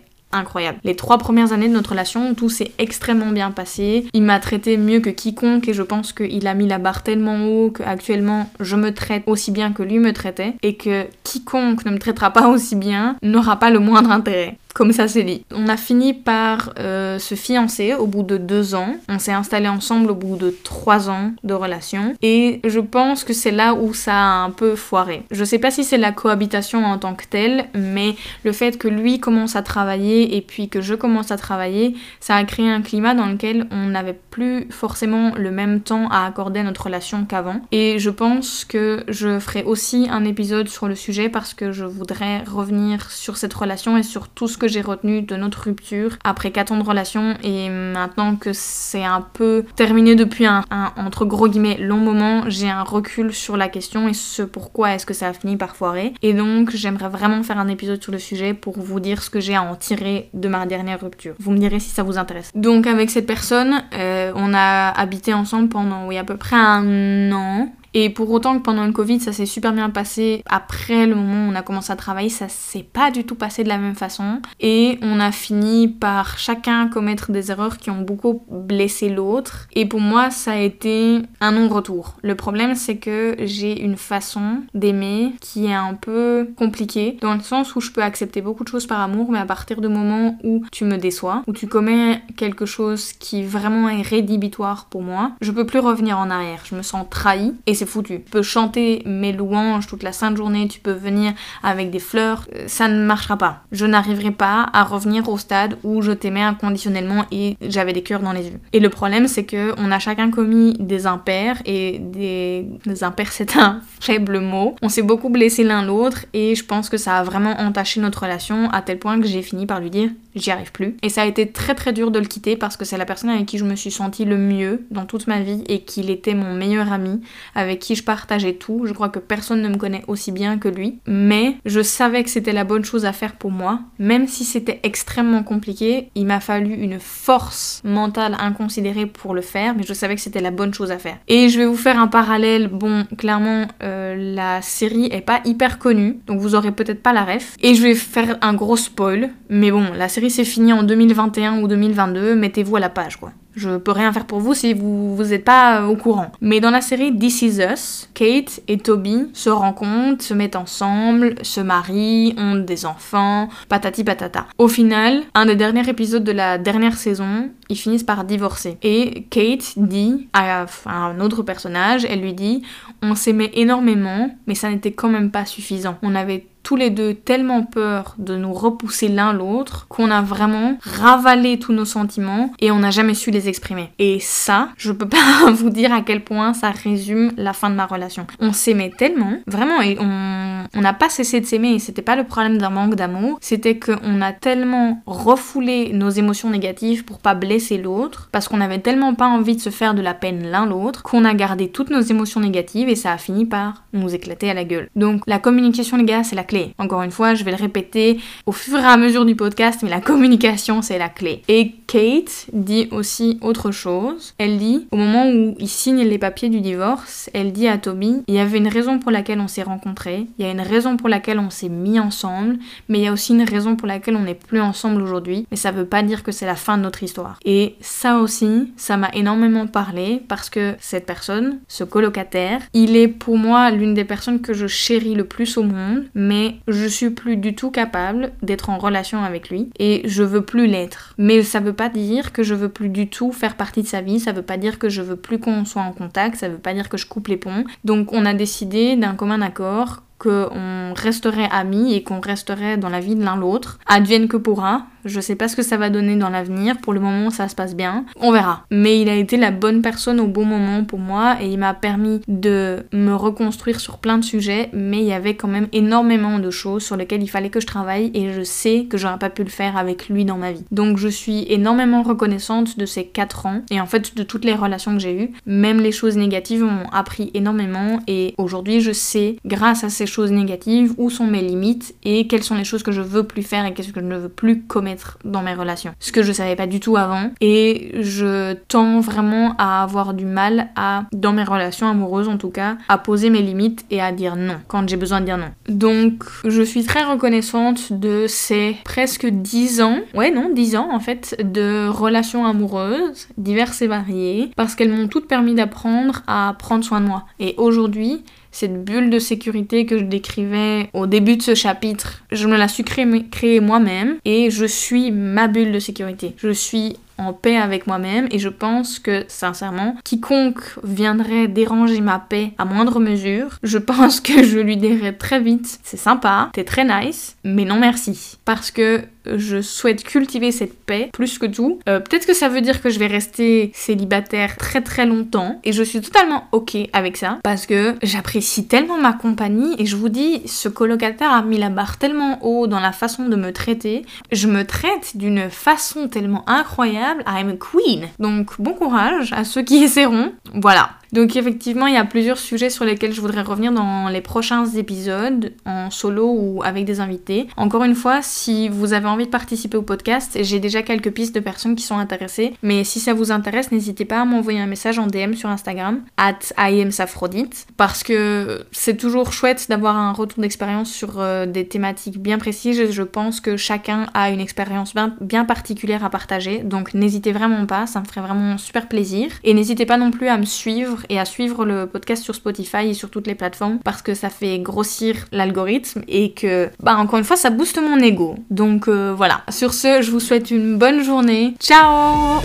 Les 0.84 0.96
trois 0.96 1.18
premières 1.18 1.52
années 1.52 1.68
de 1.68 1.74
notre 1.74 1.90
relation, 1.90 2.34
tout 2.34 2.48
s'est 2.48 2.72
extrêmement 2.78 3.30
bien 3.30 3.50
passé. 3.50 4.06
Il 4.12 4.22
m'a 4.22 4.40
traité 4.40 4.76
mieux 4.76 5.00
que 5.00 5.10
quiconque 5.10 5.68
et 5.68 5.74
je 5.74 5.82
pense 5.82 6.12
qu'il 6.12 6.46
a 6.46 6.54
mis 6.54 6.66
la 6.66 6.78
barre 6.78 7.02
tellement 7.02 7.46
haut 7.46 7.70
qu'actuellement 7.70 8.50
je 8.60 8.76
me 8.76 8.92
traite 8.92 9.24
aussi 9.26 9.50
bien 9.50 9.72
que 9.72 9.82
lui 9.82 9.98
me 9.98 10.12
traitait 10.12 10.54
et 10.62 10.76
que 10.76 11.06
quiconque 11.22 11.84
ne 11.84 11.90
me 11.90 11.98
traitera 11.98 12.30
pas 12.30 12.48
aussi 12.48 12.76
bien 12.76 13.16
n'aura 13.22 13.58
pas 13.58 13.70
le 13.70 13.78
moindre 13.78 14.10
intérêt. 14.10 14.58
Comme 14.74 14.92
ça 14.92 15.06
c'est 15.06 15.22
dit. 15.22 15.44
On 15.52 15.68
a 15.68 15.76
fini 15.76 16.12
par 16.12 16.74
euh, 16.78 17.18
se 17.20 17.36
fiancer 17.36 17.94
au 17.94 18.06
bout 18.06 18.24
de 18.24 18.36
deux 18.36 18.74
ans. 18.74 18.96
On 19.08 19.20
s'est 19.20 19.32
installé 19.32 19.68
ensemble 19.68 20.10
au 20.10 20.14
bout 20.14 20.36
de 20.36 20.54
trois 20.64 21.08
ans 21.08 21.32
de 21.44 21.54
relation. 21.54 22.14
Et 22.22 22.60
je 22.64 22.80
pense 22.80 23.22
que 23.22 23.32
c'est 23.32 23.52
là 23.52 23.74
où 23.74 23.94
ça 23.94 24.14
a 24.14 24.44
un 24.44 24.50
peu 24.50 24.74
foiré. 24.74 25.22
Je 25.30 25.44
sais 25.44 25.60
pas 25.60 25.70
si 25.70 25.84
c'est 25.84 25.96
la 25.96 26.10
cohabitation 26.10 26.84
en 26.84 26.98
tant 26.98 27.14
que 27.14 27.24
telle, 27.24 27.66
mais 27.74 28.16
le 28.44 28.52
fait 28.52 28.76
que 28.76 28.88
lui 28.88 29.20
commence 29.20 29.54
à 29.54 29.62
travailler 29.62 30.36
et 30.36 30.40
puis 30.40 30.68
que 30.68 30.80
je 30.80 30.94
commence 30.94 31.30
à 31.30 31.36
travailler, 31.36 31.94
ça 32.18 32.34
a 32.34 32.44
créé 32.44 32.68
un 32.68 32.82
climat 32.82 33.14
dans 33.14 33.26
lequel 33.26 33.68
on 33.70 33.86
n'avait 33.86 34.18
plus 34.30 34.66
forcément 34.70 35.32
le 35.36 35.52
même 35.52 35.80
temps 35.80 36.08
à 36.08 36.26
accorder 36.26 36.60
à 36.60 36.62
notre 36.64 36.82
relation 36.84 37.24
qu'avant. 37.24 37.60
Et 37.70 38.00
je 38.00 38.10
pense 38.10 38.64
que 38.64 39.04
je 39.06 39.38
ferai 39.38 39.62
aussi 39.62 40.08
un 40.10 40.24
épisode 40.24 40.68
sur 40.68 40.88
le 40.88 40.96
sujet 40.96 41.28
parce 41.28 41.54
que 41.54 41.70
je 41.70 41.84
voudrais 41.84 42.42
revenir 42.42 43.10
sur 43.12 43.36
cette 43.36 43.54
relation 43.54 43.96
et 43.96 44.02
sur 44.02 44.26
tout 44.26 44.48
ce 44.48 44.58
que 44.58 44.63
j'ai 44.68 44.80
retenu 44.80 45.22
de 45.22 45.36
notre 45.36 45.64
rupture 45.64 46.16
après 46.24 46.50
4 46.50 46.72
ans 46.72 46.78
de 46.78 46.84
relation 46.84 47.36
et 47.42 47.68
maintenant 47.68 48.36
que 48.36 48.52
c'est 48.52 49.04
un 49.04 49.20
peu 49.20 49.64
terminé 49.76 50.14
depuis 50.14 50.46
un, 50.46 50.64
entre 50.96 51.24
gros 51.24 51.48
guillemets 51.48 51.78
long 51.78 51.98
moment, 51.98 52.44
j'ai 52.48 52.68
un 52.68 52.82
recul 52.82 53.32
sur 53.32 53.56
la 53.56 53.68
question 53.68 54.08
et 54.08 54.14
ce 54.14 54.42
pourquoi 54.42 54.94
est-ce 54.94 55.06
que 55.06 55.14
ça 55.14 55.28
a 55.28 55.32
fini 55.32 55.56
par 55.56 55.76
foirer. 55.76 56.14
Et 56.22 56.32
donc 56.32 56.70
j'aimerais 56.70 57.08
vraiment 57.08 57.42
faire 57.42 57.58
un 57.58 57.68
épisode 57.68 58.02
sur 58.02 58.12
le 58.12 58.18
sujet 58.18 58.54
pour 58.54 58.78
vous 58.78 59.00
dire 59.00 59.22
ce 59.22 59.30
que 59.30 59.40
j'ai 59.40 59.54
à 59.54 59.62
en 59.62 59.76
tirer 59.76 60.30
de 60.34 60.48
ma 60.48 60.66
dernière 60.66 61.00
rupture. 61.00 61.34
Vous 61.38 61.50
me 61.50 61.58
direz 61.58 61.80
si 61.80 61.90
ça 61.90 62.02
vous 62.02 62.18
intéresse. 62.18 62.50
Donc 62.54 62.86
avec 62.86 63.10
cette 63.10 63.26
personne, 63.26 63.82
euh, 63.94 64.32
on 64.34 64.52
a 64.54 64.88
habité 64.90 65.34
ensemble 65.34 65.68
pendant 65.68 66.06
oui 66.06 66.18
à 66.18 66.24
peu 66.24 66.36
près 66.36 66.56
un 66.56 67.32
an 67.32 67.72
et 67.94 68.10
pour 68.10 68.30
autant 68.30 68.58
que 68.58 68.62
pendant 68.62 68.84
le 68.84 68.92
Covid, 68.92 69.20
ça 69.20 69.32
s'est 69.32 69.46
super 69.46 69.72
bien 69.72 69.88
passé, 69.88 70.42
après 70.46 71.06
le 71.06 71.14
moment 71.14 71.46
où 71.46 71.52
on 71.52 71.54
a 71.54 71.62
commencé 71.62 71.92
à 71.92 71.96
travailler, 71.96 72.28
ça 72.28 72.48
s'est 72.48 72.82
pas 72.82 73.12
du 73.12 73.24
tout 73.24 73.36
passé 73.36 73.62
de 73.62 73.68
la 73.68 73.78
même 73.78 73.94
façon. 73.94 74.40
Et 74.60 74.98
on 75.00 75.20
a 75.20 75.30
fini 75.30 75.88
par 75.88 76.38
chacun 76.38 76.88
commettre 76.88 77.30
des 77.30 77.50
erreurs 77.50 77.78
qui 77.78 77.90
ont 77.90 78.00
beaucoup 78.00 78.42
blessé 78.50 79.08
l'autre. 79.08 79.68
Et 79.74 79.86
pour 79.86 80.00
moi, 80.00 80.30
ça 80.30 80.52
a 80.52 80.58
été 80.58 81.20
un 81.40 81.52
non-retour. 81.52 82.16
Le 82.22 82.34
problème, 82.34 82.74
c'est 82.74 82.96
que 82.96 83.36
j'ai 83.40 83.80
une 83.80 83.96
façon 83.96 84.62
d'aimer 84.74 85.32
qui 85.40 85.66
est 85.66 85.74
un 85.74 85.94
peu 85.94 86.48
compliquée, 86.56 87.16
dans 87.20 87.34
le 87.34 87.40
sens 87.40 87.76
où 87.76 87.80
je 87.80 87.92
peux 87.92 88.02
accepter 88.02 88.42
beaucoup 88.42 88.64
de 88.64 88.68
choses 88.68 88.86
par 88.86 89.00
amour, 89.00 89.30
mais 89.30 89.38
à 89.38 89.46
partir 89.46 89.80
du 89.80 89.88
moment 89.88 90.36
où 90.42 90.64
tu 90.72 90.84
me 90.84 90.96
déçois, 90.96 91.42
où 91.46 91.52
tu 91.52 91.68
commets 91.68 92.22
quelque 92.36 92.66
chose 92.66 93.12
qui 93.12 93.44
vraiment 93.44 93.88
est 93.88 94.02
rédhibitoire 94.02 94.86
pour 94.90 95.02
moi, 95.02 95.32
je 95.40 95.52
peux 95.52 95.64
plus 95.64 95.78
revenir 95.78 96.18
en 96.18 96.30
arrière. 96.30 96.62
Je 96.64 96.74
me 96.74 96.82
sens 96.82 97.06
trahie. 97.08 97.54
Et 97.66 97.74
c'est 97.74 97.83
foutu. 97.86 98.20
Tu 98.24 98.30
peux 98.30 98.42
chanter 98.42 99.02
mes 99.06 99.32
louanges 99.32 99.86
toute 99.86 100.02
la 100.02 100.12
sainte 100.12 100.36
journée, 100.36 100.68
tu 100.68 100.80
peux 100.80 100.92
venir 100.92 101.32
avec 101.62 101.90
des 101.90 101.98
fleurs, 101.98 102.46
euh, 102.54 102.64
ça 102.66 102.88
ne 102.88 103.04
marchera 103.04 103.36
pas. 103.36 103.62
Je 103.72 103.86
n'arriverai 103.86 104.30
pas 104.30 104.68
à 104.72 104.84
revenir 104.84 105.28
au 105.28 105.38
stade 105.38 105.76
où 105.84 106.02
je 106.02 106.12
t'aimais 106.12 106.42
inconditionnellement 106.42 107.24
et 107.30 107.56
j'avais 107.60 107.92
des 107.92 108.02
cœurs 108.02 108.20
dans 108.20 108.32
les 108.32 108.46
yeux. 108.46 108.60
Et 108.72 108.80
le 108.80 108.88
problème, 108.88 109.28
c'est 109.28 109.44
que 109.44 109.72
on 109.78 109.90
a 109.90 109.98
chacun 109.98 110.30
commis 110.30 110.74
des 110.78 111.06
impairs 111.06 111.56
et 111.64 111.98
des, 111.98 112.66
des 112.84 113.04
impairs, 113.04 113.28
c'est 113.32 113.56
un 113.56 113.80
faible 114.00 114.40
mot. 114.40 114.76
On 114.82 114.88
s'est 114.88 115.02
beaucoup 115.02 115.28
blessé 115.28 115.64
l'un 115.64 115.84
l'autre 115.84 116.26
et 116.32 116.54
je 116.54 116.64
pense 116.64 116.88
que 116.88 116.96
ça 116.96 117.18
a 117.18 117.22
vraiment 117.22 117.60
entaché 117.60 118.00
notre 118.00 118.22
relation 118.22 118.70
à 118.70 118.82
tel 118.82 118.98
point 118.98 119.20
que 119.20 119.26
j'ai 119.26 119.42
fini 119.42 119.66
par 119.66 119.80
lui 119.80 119.90
dire 119.90 120.10
j'y 120.34 120.50
arrive 120.50 120.72
plus. 120.72 120.96
Et 121.02 121.08
ça 121.08 121.22
a 121.22 121.26
été 121.26 121.50
très 121.50 121.74
très 121.74 121.92
dur 121.92 122.10
de 122.10 122.18
le 122.18 122.26
quitter 122.26 122.56
parce 122.56 122.76
que 122.76 122.84
c'est 122.84 122.98
la 122.98 123.04
personne 123.04 123.30
avec 123.30 123.46
qui 123.46 123.58
je 123.58 123.64
me 123.64 123.76
suis 123.76 123.90
sentie 123.90 124.24
le 124.24 124.36
mieux 124.36 124.86
dans 124.90 125.06
toute 125.06 125.26
ma 125.26 125.40
vie 125.40 125.62
et 125.68 125.80
qu'il 125.80 126.10
était 126.10 126.34
mon 126.34 126.54
meilleur 126.54 126.92
ami, 126.92 127.20
avec 127.54 127.78
qui 127.78 127.94
je 127.94 128.02
partageais 128.02 128.54
tout. 128.54 128.82
Je 128.86 128.92
crois 128.92 129.08
que 129.08 129.18
personne 129.18 129.62
ne 129.62 129.68
me 129.68 129.76
connaît 129.76 130.04
aussi 130.08 130.32
bien 130.32 130.58
que 130.58 130.68
lui. 130.68 130.98
Mais 131.06 131.56
je 131.64 131.82
savais 131.82 132.24
que 132.24 132.30
c'était 132.30 132.52
la 132.52 132.64
bonne 132.64 132.84
chose 132.84 133.04
à 133.04 133.12
faire 133.12 133.36
pour 133.36 133.50
moi. 133.50 133.80
Même 133.98 134.28
si 134.28 134.44
c'était 134.44 134.80
extrêmement 134.82 135.42
compliqué, 135.42 136.10
il 136.14 136.26
m'a 136.26 136.40
fallu 136.40 136.74
une 136.74 136.98
force 137.00 137.80
mentale 137.84 138.36
inconsidérée 138.38 139.06
pour 139.06 139.34
le 139.34 139.42
faire, 139.42 139.74
mais 139.74 139.82
je 139.82 139.92
savais 139.92 140.14
que 140.14 140.20
c'était 140.20 140.40
la 140.40 140.50
bonne 140.50 140.74
chose 140.74 140.90
à 140.90 140.98
faire. 140.98 141.18
Et 141.28 141.48
je 141.48 141.58
vais 141.58 141.66
vous 141.66 141.76
faire 141.76 141.98
un 141.98 142.06
parallèle. 142.06 142.68
Bon, 142.68 143.04
clairement, 143.16 143.66
euh, 143.82 144.14
la 144.34 144.62
série 144.62 145.08
est 145.10 145.20
pas 145.20 145.40
hyper 145.44 145.78
connue, 145.78 146.18
donc 146.26 146.40
vous 146.40 146.54
aurez 146.54 146.72
peut-être 146.72 147.02
pas 147.02 147.12
la 147.12 147.24
ref. 147.24 147.56
Et 147.62 147.74
je 147.74 147.82
vais 147.82 147.94
faire 147.94 148.38
un 148.40 148.54
gros 148.54 148.76
spoil, 148.76 149.30
mais 149.48 149.70
bon, 149.70 149.92
la 149.94 150.08
série 150.08 150.23
s'est 150.30 150.44
finie 150.44 150.72
en 150.72 150.82
2021 150.82 151.60
ou 151.60 151.68
2022, 151.68 152.34
mettez-vous 152.34 152.76
à 152.76 152.80
la 152.80 152.90
page 152.90 153.16
quoi. 153.16 153.32
Je 153.56 153.76
peux 153.76 153.92
rien 153.92 154.12
faire 154.12 154.26
pour 154.26 154.40
vous 154.40 154.52
si 154.54 154.74
vous 154.74 155.14
vous 155.14 155.32
êtes 155.32 155.44
pas 155.44 155.80
euh, 155.80 155.86
au 155.86 155.94
courant. 155.94 156.32
Mais 156.40 156.60
dans 156.60 156.70
la 156.70 156.80
série 156.80 157.16
This 157.16 157.42
Is 157.42 157.60
Us, 157.60 158.08
Kate 158.14 158.60
et 158.66 158.78
Toby 158.78 159.28
se 159.32 159.48
rencontrent, 159.48 160.24
se 160.24 160.34
mettent 160.34 160.56
ensemble, 160.56 161.36
se 161.42 161.60
marient, 161.60 162.34
ont 162.36 162.56
des 162.56 162.84
enfants, 162.84 163.48
patati 163.68 164.02
patata. 164.02 164.46
Au 164.58 164.66
final, 164.66 165.22
un 165.34 165.46
des 165.46 165.54
derniers 165.54 165.88
épisodes 165.88 166.24
de 166.24 166.32
la 166.32 166.58
dernière 166.58 166.96
saison, 166.96 167.50
ils 167.68 167.78
finissent 167.78 168.02
par 168.02 168.24
divorcer. 168.24 168.76
Et 168.82 169.26
Kate 169.30 169.74
dit 169.76 170.28
à 170.32 170.66
un 170.86 171.20
autre 171.20 171.42
personnage, 171.42 172.04
elle 172.08 172.22
lui 172.22 172.34
dit, 172.34 172.62
on 173.02 173.14
s'aimait 173.14 173.52
énormément, 173.54 174.34
mais 174.46 174.56
ça 174.56 174.68
n'était 174.68 174.92
quand 174.92 175.08
même 175.08 175.30
pas 175.30 175.44
suffisant. 175.44 175.96
On 176.02 176.16
avait 176.16 176.46
tous 176.64 176.74
les 176.74 176.90
deux 176.90 177.14
tellement 177.14 177.62
peur 177.62 178.16
de 178.18 178.36
nous 178.36 178.52
repousser 178.52 179.06
l'un 179.06 179.32
l'autre 179.32 179.86
qu'on 179.88 180.10
a 180.10 180.22
vraiment 180.22 180.78
ravalé 180.82 181.58
tous 181.60 181.72
nos 181.72 181.84
sentiments 181.84 182.50
et 182.58 182.72
on 182.72 182.80
n'a 182.80 182.90
jamais 182.90 183.14
su 183.14 183.30
les 183.30 183.48
exprimer. 183.48 183.90
Et 184.00 184.18
ça, 184.18 184.70
je 184.76 184.90
peux 184.90 185.08
pas 185.08 185.18
vous 185.52 185.70
dire 185.70 185.92
à 185.92 186.00
quel 186.00 186.24
point 186.24 186.54
ça 186.54 186.70
résume 186.70 187.32
la 187.36 187.52
fin 187.52 187.70
de 187.70 187.76
ma 187.76 187.86
relation. 187.86 188.26
On 188.40 188.52
s'aimait 188.52 188.92
tellement, 188.96 189.34
vraiment, 189.46 189.80
et 189.80 189.96
on 190.00 190.80
n'a 190.80 190.92
pas 190.92 191.08
cessé 191.08 191.40
de 191.40 191.46
s'aimer 191.46 191.74
et 191.74 191.78
c'était 191.78 192.02
pas 192.02 192.16
le 192.16 192.24
problème 192.24 192.58
d'un 192.58 192.70
manque 192.70 192.94
d'amour, 192.94 193.38
c'était 193.40 193.78
qu'on 193.78 194.20
a 194.20 194.32
tellement 194.32 195.02
refoulé 195.06 195.92
nos 195.92 196.10
émotions 196.10 196.50
négatives 196.50 197.04
pour 197.04 197.18
pas 197.18 197.34
blesser 197.34 197.78
l'autre, 197.78 198.28
parce 198.32 198.48
qu'on 198.48 198.60
avait 198.60 198.78
tellement 198.78 199.14
pas 199.14 199.26
envie 199.26 199.56
de 199.56 199.60
se 199.60 199.70
faire 199.70 199.94
de 199.94 200.02
la 200.02 200.14
peine 200.14 200.50
l'un 200.50 200.66
l'autre, 200.66 201.02
qu'on 201.02 201.24
a 201.24 201.34
gardé 201.34 201.68
toutes 201.68 201.90
nos 201.90 202.00
émotions 202.00 202.40
négatives 202.40 202.88
et 202.88 202.96
ça 202.96 203.12
a 203.12 203.18
fini 203.18 203.44
par 203.44 203.84
nous 203.92 204.14
éclater 204.14 204.50
à 204.50 204.54
la 204.54 204.64
gueule. 204.64 204.88
Donc 204.96 205.22
la 205.26 205.38
communication 205.38 205.96
les 205.96 206.04
gars, 206.04 206.24
c'est 206.24 206.36
la 206.36 206.44
encore 206.78 207.02
une 207.02 207.10
fois, 207.10 207.34
je 207.34 207.44
vais 207.44 207.50
le 207.50 207.56
répéter 207.56 208.18
au 208.46 208.52
fur 208.52 208.78
et 208.78 208.84
à 208.84 208.96
mesure 208.96 209.24
du 209.24 209.36
podcast, 209.36 209.80
mais 209.82 209.90
la 209.90 210.00
communication, 210.00 210.82
c'est 210.82 210.98
la 210.98 211.08
clé. 211.08 211.42
Et 211.48 211.72
Kate 211.86 212.46
dit 212.52 212.88
aussi 212.90 213.38
autre 213.40 213.70
chose. 213.70 214.34
Elle 214.38 214.58
dit, 214.58 214.86
au 214.90 214.96
moment 214.96 215.28
où 215.30 215.54
il 215.58 215.68
signe 215.68 216.02
les 216.02 216.18
papiers 216.18 216.48
du 216.48 216.60
divorce, 216.60 217.30
elle 217.34 217.52
dit 217.52 217.68
à 217.68 217.78
Toby, 217.78 218.22
il 218.26 218.34
y 218.34 218.38
avait 218.38 218.58
une 218.58 218.68
raison 218.68 218.98
pour 218.98 219.10
laquelle 219.10 219.40
on 219.40 219.48
s'est 219.48 219.62
rencontrés, 219.62 220.26
il 220.38 220.44
y 220.44 220.48
a 220.48 220.50
une 220.50 220.60
raison 220.60 220.96
pour 220.96 221.08
laquelle 221.08 221.38
on 221.38 221.50
s'est 221.50 221.68
mis 221.68 222.00
ensemble, 222.00 222.58
mais 222.88 222.98
il 222.98 223.04
y 223.04 223.08
a 223.08 223.12
aussi 223.12 223.32
une 223.32 223.48
raison 223.48 223.76
pour 223.76 223.88
laquelle 223.88 224.16
on 224.16 224.22
n'est 224.22 224.34
plus 224.34 224.60
ensemble 224.60 225.02
aujourd'hui, 225.02 225.46
mais 225.50 225.56
ça 225.56 225.70
veut 225.70 225.86
pas 225.86 226.02
dire 226.02 226.22
que 226.22 226.32
c'est 226.32 226.46
la 226.46 226.56
fin 226.56 226.76
de 226.76 226.82
notre 226.82 227.02
histoire. 227.02 227.38
Et 227.44 227.76
ça 227.80 228.18
aussi, 228.18 228.72
ça 228.76 228.96
m'a 228.96 229.10
énormément 229.14 229.66
parlé 229.66 230.22
parce 230.28 230.50
que 230.50 230.74
cette 230.80 231.06
personne, 231.06 231.60
ce 231.68 231.84
colocataire, 231.84 232.60
il 232.72 232.96
est 232.96 233.08
pour 233.08 233.36
moi 233.36 233.70
l'une 233.70 233.94
des 233.94 234.04
personnes 234.04 234.40
que 234.40 234.52
je 234.52 234.66
chéris 234.66 235.14
le 235.14 235.24
plus 235.24 235.56
au 235.56 235.62
monde, 235.62 236.04
mais 236.14 236.43
je 236.68 236.86
suis 236.86 237.10
plus 237.10 237.36
du 237.36 237.54
tout 237.54 237.70
capable 237.70 238.32
d'être 238.42 238.70
en 238.70 238.78
relation 238.78 239.22
avec 239.22 239.50
lui 239.50 239.70
et 239.78 240.02
je 240.04 240.22
veux 240.22 240.44
plus 240.44 240.66
l'être. 240.66 241.14
Mais 241.18 241.42
ça 241.42 241.60
veut 241.60 241.72
pas 241.72 241.88
dire 241.88 242.32
que 242.32 242.42
je 242.42 242.54
veux 242.54 242.68
plus 242.68 242.88
du 242.88 243.08
tout 243.08 243.32
faire 243.32 243.56
partie 243.56 243.82
de 243.82 243.86
sa 243.86 244.00
vie, 244.00 244.20
ça 244.20 244.32
veut 244.32 244.42
pas 244.42 244.56
dire 244.56 244.78
que 244.78 244.88
je 244.88 245.02
veux 245.02 245.16
plus 245.16 245.38
qu'on 245.38 245.64
soit 245.64 245.82
en 245.82 245.92
contact, 245.92 246.36
ça 246.36 246.48
veut 246.48 246.58
pas 246.58 246.74
dire 246.74 246.88
que 246.88 246.96
je 246.96 247.06
coupe 247.06 247.28
les 247.28 247.36
ponts. 247.36 247.64
Donc 247.84 248.12
on 248.12 248.24
a 248.26 248.34
décidé 248.34 248.96
d'un 248.96 249.14
commun 249.14 249.40
accord 249.40 250.02
qu'on 250.18 250.94
resterait 250.94 251.48
amis 251.50 251.94
et 251.94 252.02
qu'on 252.02 252.20
resterait 252.20 252.76
dans 252.76 252.88
la 252.88 253.00
vie 253.00 253.16
de 253.16 253.24
l'un 253.24 253.36
l'autre. 253.36 253.78
Advienne 253.86 254.28
que 254.28 254.36
pourra. 254.36 254.86
Je 255.04 255.20
sais 255.20 255.36
pas 255.36 255.48
ce 255.48 255.56
que 255.56 255.62
ça 255.62 255.76
va 255.76 255.90
donner 255.90 256.16
dans 256.16 256.30
l'avenir. 256.30 256.78
Pour 256.78 256.92
le 256.92 257.00
moment, 257.00 257.30
ça 257.30 257.48
se 257.48 257.54
passe 257.54 257.76
bien. 257.76 258.04
On 258.20 258.32
verra. 258.32 258.64
Mais 258.70 259.00
il 259.00 259.08
a 259.08 259.14
été 259.14 259.36
la 259.36 259.50
bonne 259.50 259.82
personne 259.82 260.20
au 260.20 260.26
bon 260.26 260.44
moment 260.44 260.84
pour 260.84 260.98
moi 260.98 261.36
et 261.40 261.48
il 261.48 261.58
m'a 261.58 261.74
permis 261.74 262.20
de 262.28 262.84
me 262.92 263.14
reconstruire 263.14 263.80
sur 263.80 263.98
plein 263.98 264.18
de 264.18 264.24
sujets. 264.24 264.70
Mais 264.72 264.98
il 264.98 265.06
y 265.06 265.12
avait 265.12 265.34
quand 265.34 265.48
même 265.48 265.68
énormément 265.72 266.38
de 266.38 266.50
choses 266.50 266.84
sur 266.84 266.96
lesquelles 266.96 267.22
il 267.22 267.28
fallait 267.28 267.50
que 267.50 267.60
je 267.60 267.66
travaille 267.66 268.10
et 268.14 268.32
je 268.32 268.42
sais 268.42 268.86
que 268.88 268.96
j'aurais 268.96 269.18
pas 269.18 269.30
pu 269.30 269.44
le 269.44 269.50
faire 269.50 269.76
avec 269.76 270.08
lui 270.08 270.24
dans 270.24 270.38
ma 270.38 270.52
vie. 270.52 270.64
Donc 270.70 270.96
je 270.96 271.08
suis 271.08 271.46
énormément 271.48 272.02
reconnaissante 272.02 272.78
de 272.78 272.86
ces 272.86 273.04
4 273.06 273.46
ans 273.46 273.62
et 273.70 273.80
en 273.80 273.86
fait 273.86 274.16
de 274.16 274.22
toutes 274.22 274.44
les 274.44 274.54
relations 274.54 274.92
que 274.92 275.00
j'ai 275.00 275.22
eues. 275.22 275.32
Même 275.46 275.80
les 275.80 275.92
choses 275.92 276.16
négatives 276.16 276.62
m'ont 276.62 276.88
appris 276.92 277.30
énormément 277.34 278.00
et 278.06 278.34
aujourd'hui 278.38 278.80
je 278.80 278.92
sais, 278.92 279.36
grâce 279.44 279.84
à 279.84 279.88
ces 279.88 280.06
choses 280.06 280.32
négatives, 280.32 280.94
où 280.96 281.10
sont 281.10 281.26
mes 281.26 281.42
limites 281.42 281.94
et 282.04 282.26
quelles 282.26 282.42
sont 282.42 282.54
les 282.54 282.64
choses 282.64 282.82
que 282.82 282.92
je 282.92 283.00
veux 283.00 283.24
plus 283.24 283.42
faire 283.42 283.66
et 283.66 283.74
qu'est-ce 283.74 283.92
que 283.92 284.00
je 284.00 284.04
ne 284.04 284.16
veux 284.16 284.28
plus 284.28 284.62
commettre 284.62 284.93
dans 285.24 285.42
mes 285.42 285.54
relations. 285.54 285.92
Ce 286.00 286.12
que 286.12 286.22
je 286.22 286.32
savais 286.32 286.56
pas 286.56 286.66
du 286.66 286.80
tout 286.80 286.96
avant 286.96 287.30
et 287.40 287.92
je 288.00 288.54
tends 288.68 289.00
vraiment 289.00 289.54
à 289.58 289.82
avoir 289.82 290.14
du 290.14 290.24
mal 290.24 290.68
à, 290.76 291.04
dans 291.12 291.32
mes 291.32 291.44
relations 291.44 291.88
amoureuses 291.88 292.28
en 292.28 292.36
tout 292.36 292.50
cas, 292.50 292.76
à 292.88 292.98
poser 292.98 293.30
mes 293.30 293.42
limites 293.42 293.84
et 293.90 294.00
à 294.00 294.12
dire 294.12 294.36
non 294.36 294.56
quand 294.68 294.88
j'ai 294.88 294.96
besoin 294.96 295.20
de 295.20 295.26
dire 295.26 295.38
non. 295.38 295.50
Donc 295.68 296.24
je 296.44 296.62
suis 296.62 296.84
très 296.84 297.04
reconnaissante 297.04 297.92
de 297.92 298.26
ces 298.28 298.76
presque 298.84 299.26
10 299.26 299.82
ans, 299.82 299.98
ouais 300.14 300.30
non 300.30 300.50
10 300.52 300.76
ans 300.76 300.88
en 300.92 301.00
fait, 301.00 301.36
de 301.42 301.88
relations 301.88 302.46
amoureuses 302.46 303.28
diverses 303.38 303.82
et 303.82 303.86
variées 303.86 304.50
parce 304.56 304.74
qu'elles 304.74 304.90
m'ont 304.90 305.08
toutes 305.08 305.28
permis 305.28 305.54
d'apprendre 305.54 306.22
à 306.26 306.54
prendre 306.58 306.84
soin 306.84 307.00
de 307.00 307.06
moi. 307.06 307.24
Et 307.38 307.54
aujourd'hui, 307.58 308.24
cette 308.54 308.84
bulle 308.84 309.10
de 309.10 309.18
sécurité 309.18 309.84
que 309.84 309.98
je 309.98 310.04
décrivais 310.04 310.88
au 310.92 311.06
début 311.06 311.36
de 311.36 311.42
ce 311.42 311.56
chapitre, 311.56 312.22
je 312.30 312.46
me 312.46 312.56
la 312.56 312.68
suis 312.68 312.84
créée 312.84 313.60
moi-même 313.60 314.18
et 314.24 314.50
je 314.50 314.64
suis 314.64 315.10
ma 315.10 315.48
bulle 315.48 315.72
de 315.72 315.80
sécurité. 315.80 316.34
Je 316.38 316.50
suis 316.50 316.96
en 317.18 317.32
paix 317.32 317.56
avec 317.56 317.86
moi-même 317.88 318.28
et 318.30 318.38
je 318.38 318.48
pense 318.48 319.00
que 319.00 319.24
sincèrement 319.28 319.96
quiconque 320.04 320.62
viendrait 320.84 321.48
déranger 321.48 322.00
ma 322.00 322.18
paix 322.18 322.52
à 322.58 322.64
moindre 322.64 322.98
mesure 322.98 323.58
je 323.62 323.78
pense 323.78 324.20
que 324.20 324.42
je 324.42 324.58
lui 324.58 324.76
dirais 324.76 325.12
très 325.12 325.38
vite 325.38 325.78
c'est 325.84 325.96
sympa 325.96 326.50
t'es 326.52 326.64
très 326.64 326.84
nice 326.84 327.36
mais 327.44 327.64
non 327.64 327.78
merci 327.78 328.38
parce 328.44 328.72
que 328.72 329.02
je 329.26 329.60
souhaite 329.60 330.04
cultiver 330.04 330.52
cette 330.52 330.78
paix 330.84 331.10
plus 331.12 331.38
que 331.38 331.46
tout. 331.46 331.78
Euh, 331.88 332.00
peut-être 332.00 332.26
que 332.26 332.34
ça 332.34 332.48
veut 332.48 332.60
dire 332.60 332.82
que 332.82 332.90
je 332.90 332.98
vais 332.98 333.06
rester 333.06 333.72
célibataire 333.74 334.56
très 334.56 334.80
très 334.80 335.06
longtemps 335.06 335.60
et 335.64 335.72
je 335.72 335.82
suis 335.82 336.00
totalement 336.00 336.44
ok 336.52 336.76
avec 336.92 337.16
ça 337.16 337.38
parce 337.42 337.66
que 337.66 337.94
j'apprécie 338.02 338.66
tellement 338.66 338.98
ma 338.98 339.12
compagnie 339.12 339.74
et 339.78 339.86
je 339.86 339.96
vous 339.96 340.08
dis, 340.08 340.42
ce 340.46 340.68
colocataire 340.68 341.32
a 341.32 341.42
mis 341.42 341.58
la 341.58 341.70
barre 341.70 341.98
tellement 341.98 342.44
haut 342.44 342.66
dans 342.66 342.80
la 342.80 342.92
façon 342.92 343.28
de 343.28 343.36
me 343.36 343.52
traiter. 343.52 344.04
Je 344.32 344.48
me 344.48 344.64
traite 344.64 345.16
d'une 345.16 345.50
façon 345.50 346.08
tellement 346.08 346.48
incroyable. 346.48 347.24
I'm 347.26 347.50
a 347.50 347.54
queen. 347.54 348.08
Donc 348.18 348.60
bon 348.60 348.74
courage 348.74 349.32
à 349.32 349.44
ceux 349.44 349.62
qui 349.62 349.82
essaieront. 349.82 350.32
Voilà. 350.54 350.90
Donc 351.14 351.36
effectivement, 351.36 351.86
il 351.86 351.94
y 351.94 351.96
a 351.96 352.04
plusieurs 352.04 352.38
sujets 352.38 352.70
sur 352.70 352.84
lesquels 352.84 353.12
je 353.12 353.20
voudrais 353.20 353.42
revenir 353.42 353.70
dans 353.70 354.08
les 354.08 354.20
prochains 354.20 354.66
épisodes, 354.66 355.52
en 355.64 355.88
solo 355.88 356.26
ou 356.26 356.60
avec 356.64 356.84
des 356.86 356.98
invités. 356.98 357.46
Encore 357.56 357.84
une 357.84 357.94
fois, 357.94 358.18
si 358.20 358.68
vous 358.68 358.94
avez 358.94 359.06
envie 359.06 359.26
de 359.26 359.30
participer 359.30 359.76
au 359.76 359.82
podcast, 359.82 360.36
j'ai 360.40 360.58
déjà 360.58 360.82
quelques 360.82 361.12
pistes 361.12 361.32
de 361.32 361.38
personnes 361.38 361.76
qui 361.76 361.84
sont 361.84 361.98
intéressées. 361.98 362.54
Mais 362.64 362.82
si 362.82 362.98
ça 362.98 363.14
vous 363.14 363.30
intéresse, 363.30 363.70
n'hésitez 363.70 364.04
pas 364.04 364.22
à 364.22 364.24
m'envoyer 364.24 364.58
un 364.58 364.66
message 364.66 364.98
en 364.98 365.06
DM 365.06 365.34
sur 365.34 365.48
Instagram, 365.48 366.00
at 366.16 366.40
IamSaphrodite, 366.58 367.68
parce 367.76 368.02
que 368.02 368.64
c'est 368.72 368.96
toujours 368.96 369.32
chouette 369.32 369.66
d'avoir 369.68 369.96
un 369.96 370.10
retour 370.10 370.40
d'expérience 370.40 370.90
sur 370.90 371.20
euh, 371.20 371.46
des 371.46 371.68
thématiques 371.68 372.18
bien 372.18 372.38
précises. 372.38 372.90
Je 372.90 373.02
pense 373.04 373.40
que 373.40 373.56
chacun 373.56 374.08
a 374.14 374.30
une 374.30 374.40
expérience 374.40 374.94
bien 375.20 375.44
particulière 375.44 376.04
à 376.04 376.10
partager, 376.10 376.64
donc 376.64 376.92
n'hésitez 376.92 377.30
vraiment 377.30 377.66
pas, 377.66 377.86
ça 377.86 378.00
me 378.00 378.04
ferait 378.04 378.22
vraiment 378.22 378.58
super 378.58 378.88
plaisir. 378.88 379.30
Et 379.44 379.54
n'hésitez 379.54 379.86
pas 379.86 379.96
non 379.96 380.10
plus 380.10 380.26
à 380.26 380.38
me 380.38 380.44
suivre 380.44 381.03
et 381.08 381.18
à 381.18 381.24
suivre 381.24 381.64
le 381.64 381.86
podcast 381.86 382.22
sur 382.22 382.34
Spotify 382.34 382.88
et 382.88 382.94
sur 382.94 383.10
toutes 383.10 383.26
les 383.26 383.34
plateformes 383.34 383.78
parce 383.84 384.02
que 384.02 384.14
ça 384.14 384.30
fait 384.30 384.58
grossir 384.58 385.16
l'algorithme 385.32 386.02
et 386.08 386.32
que, 386.32 386.70
bah 386.80 386.96
encore 386.96 387.18
une 387.18 387.24
fois, 387.24 387.36
ça 387.36 387.50
booste 387.50 387.80
mon 387.80 387.98
ego. 387.98 388.36
Donc 388.50 388.88
euh, 388.88 389.12
voilà. 389.16 389.42
Sur 389.50 389.74
ce, 389.74 390.02
je 390.02 390.10
vous 390.10 390.20
souhaite 390.20 390.50
une 390.50 390.76
bonne 390.76 391.02
journée. 391.02 391.54
Ciao 391.60 392.40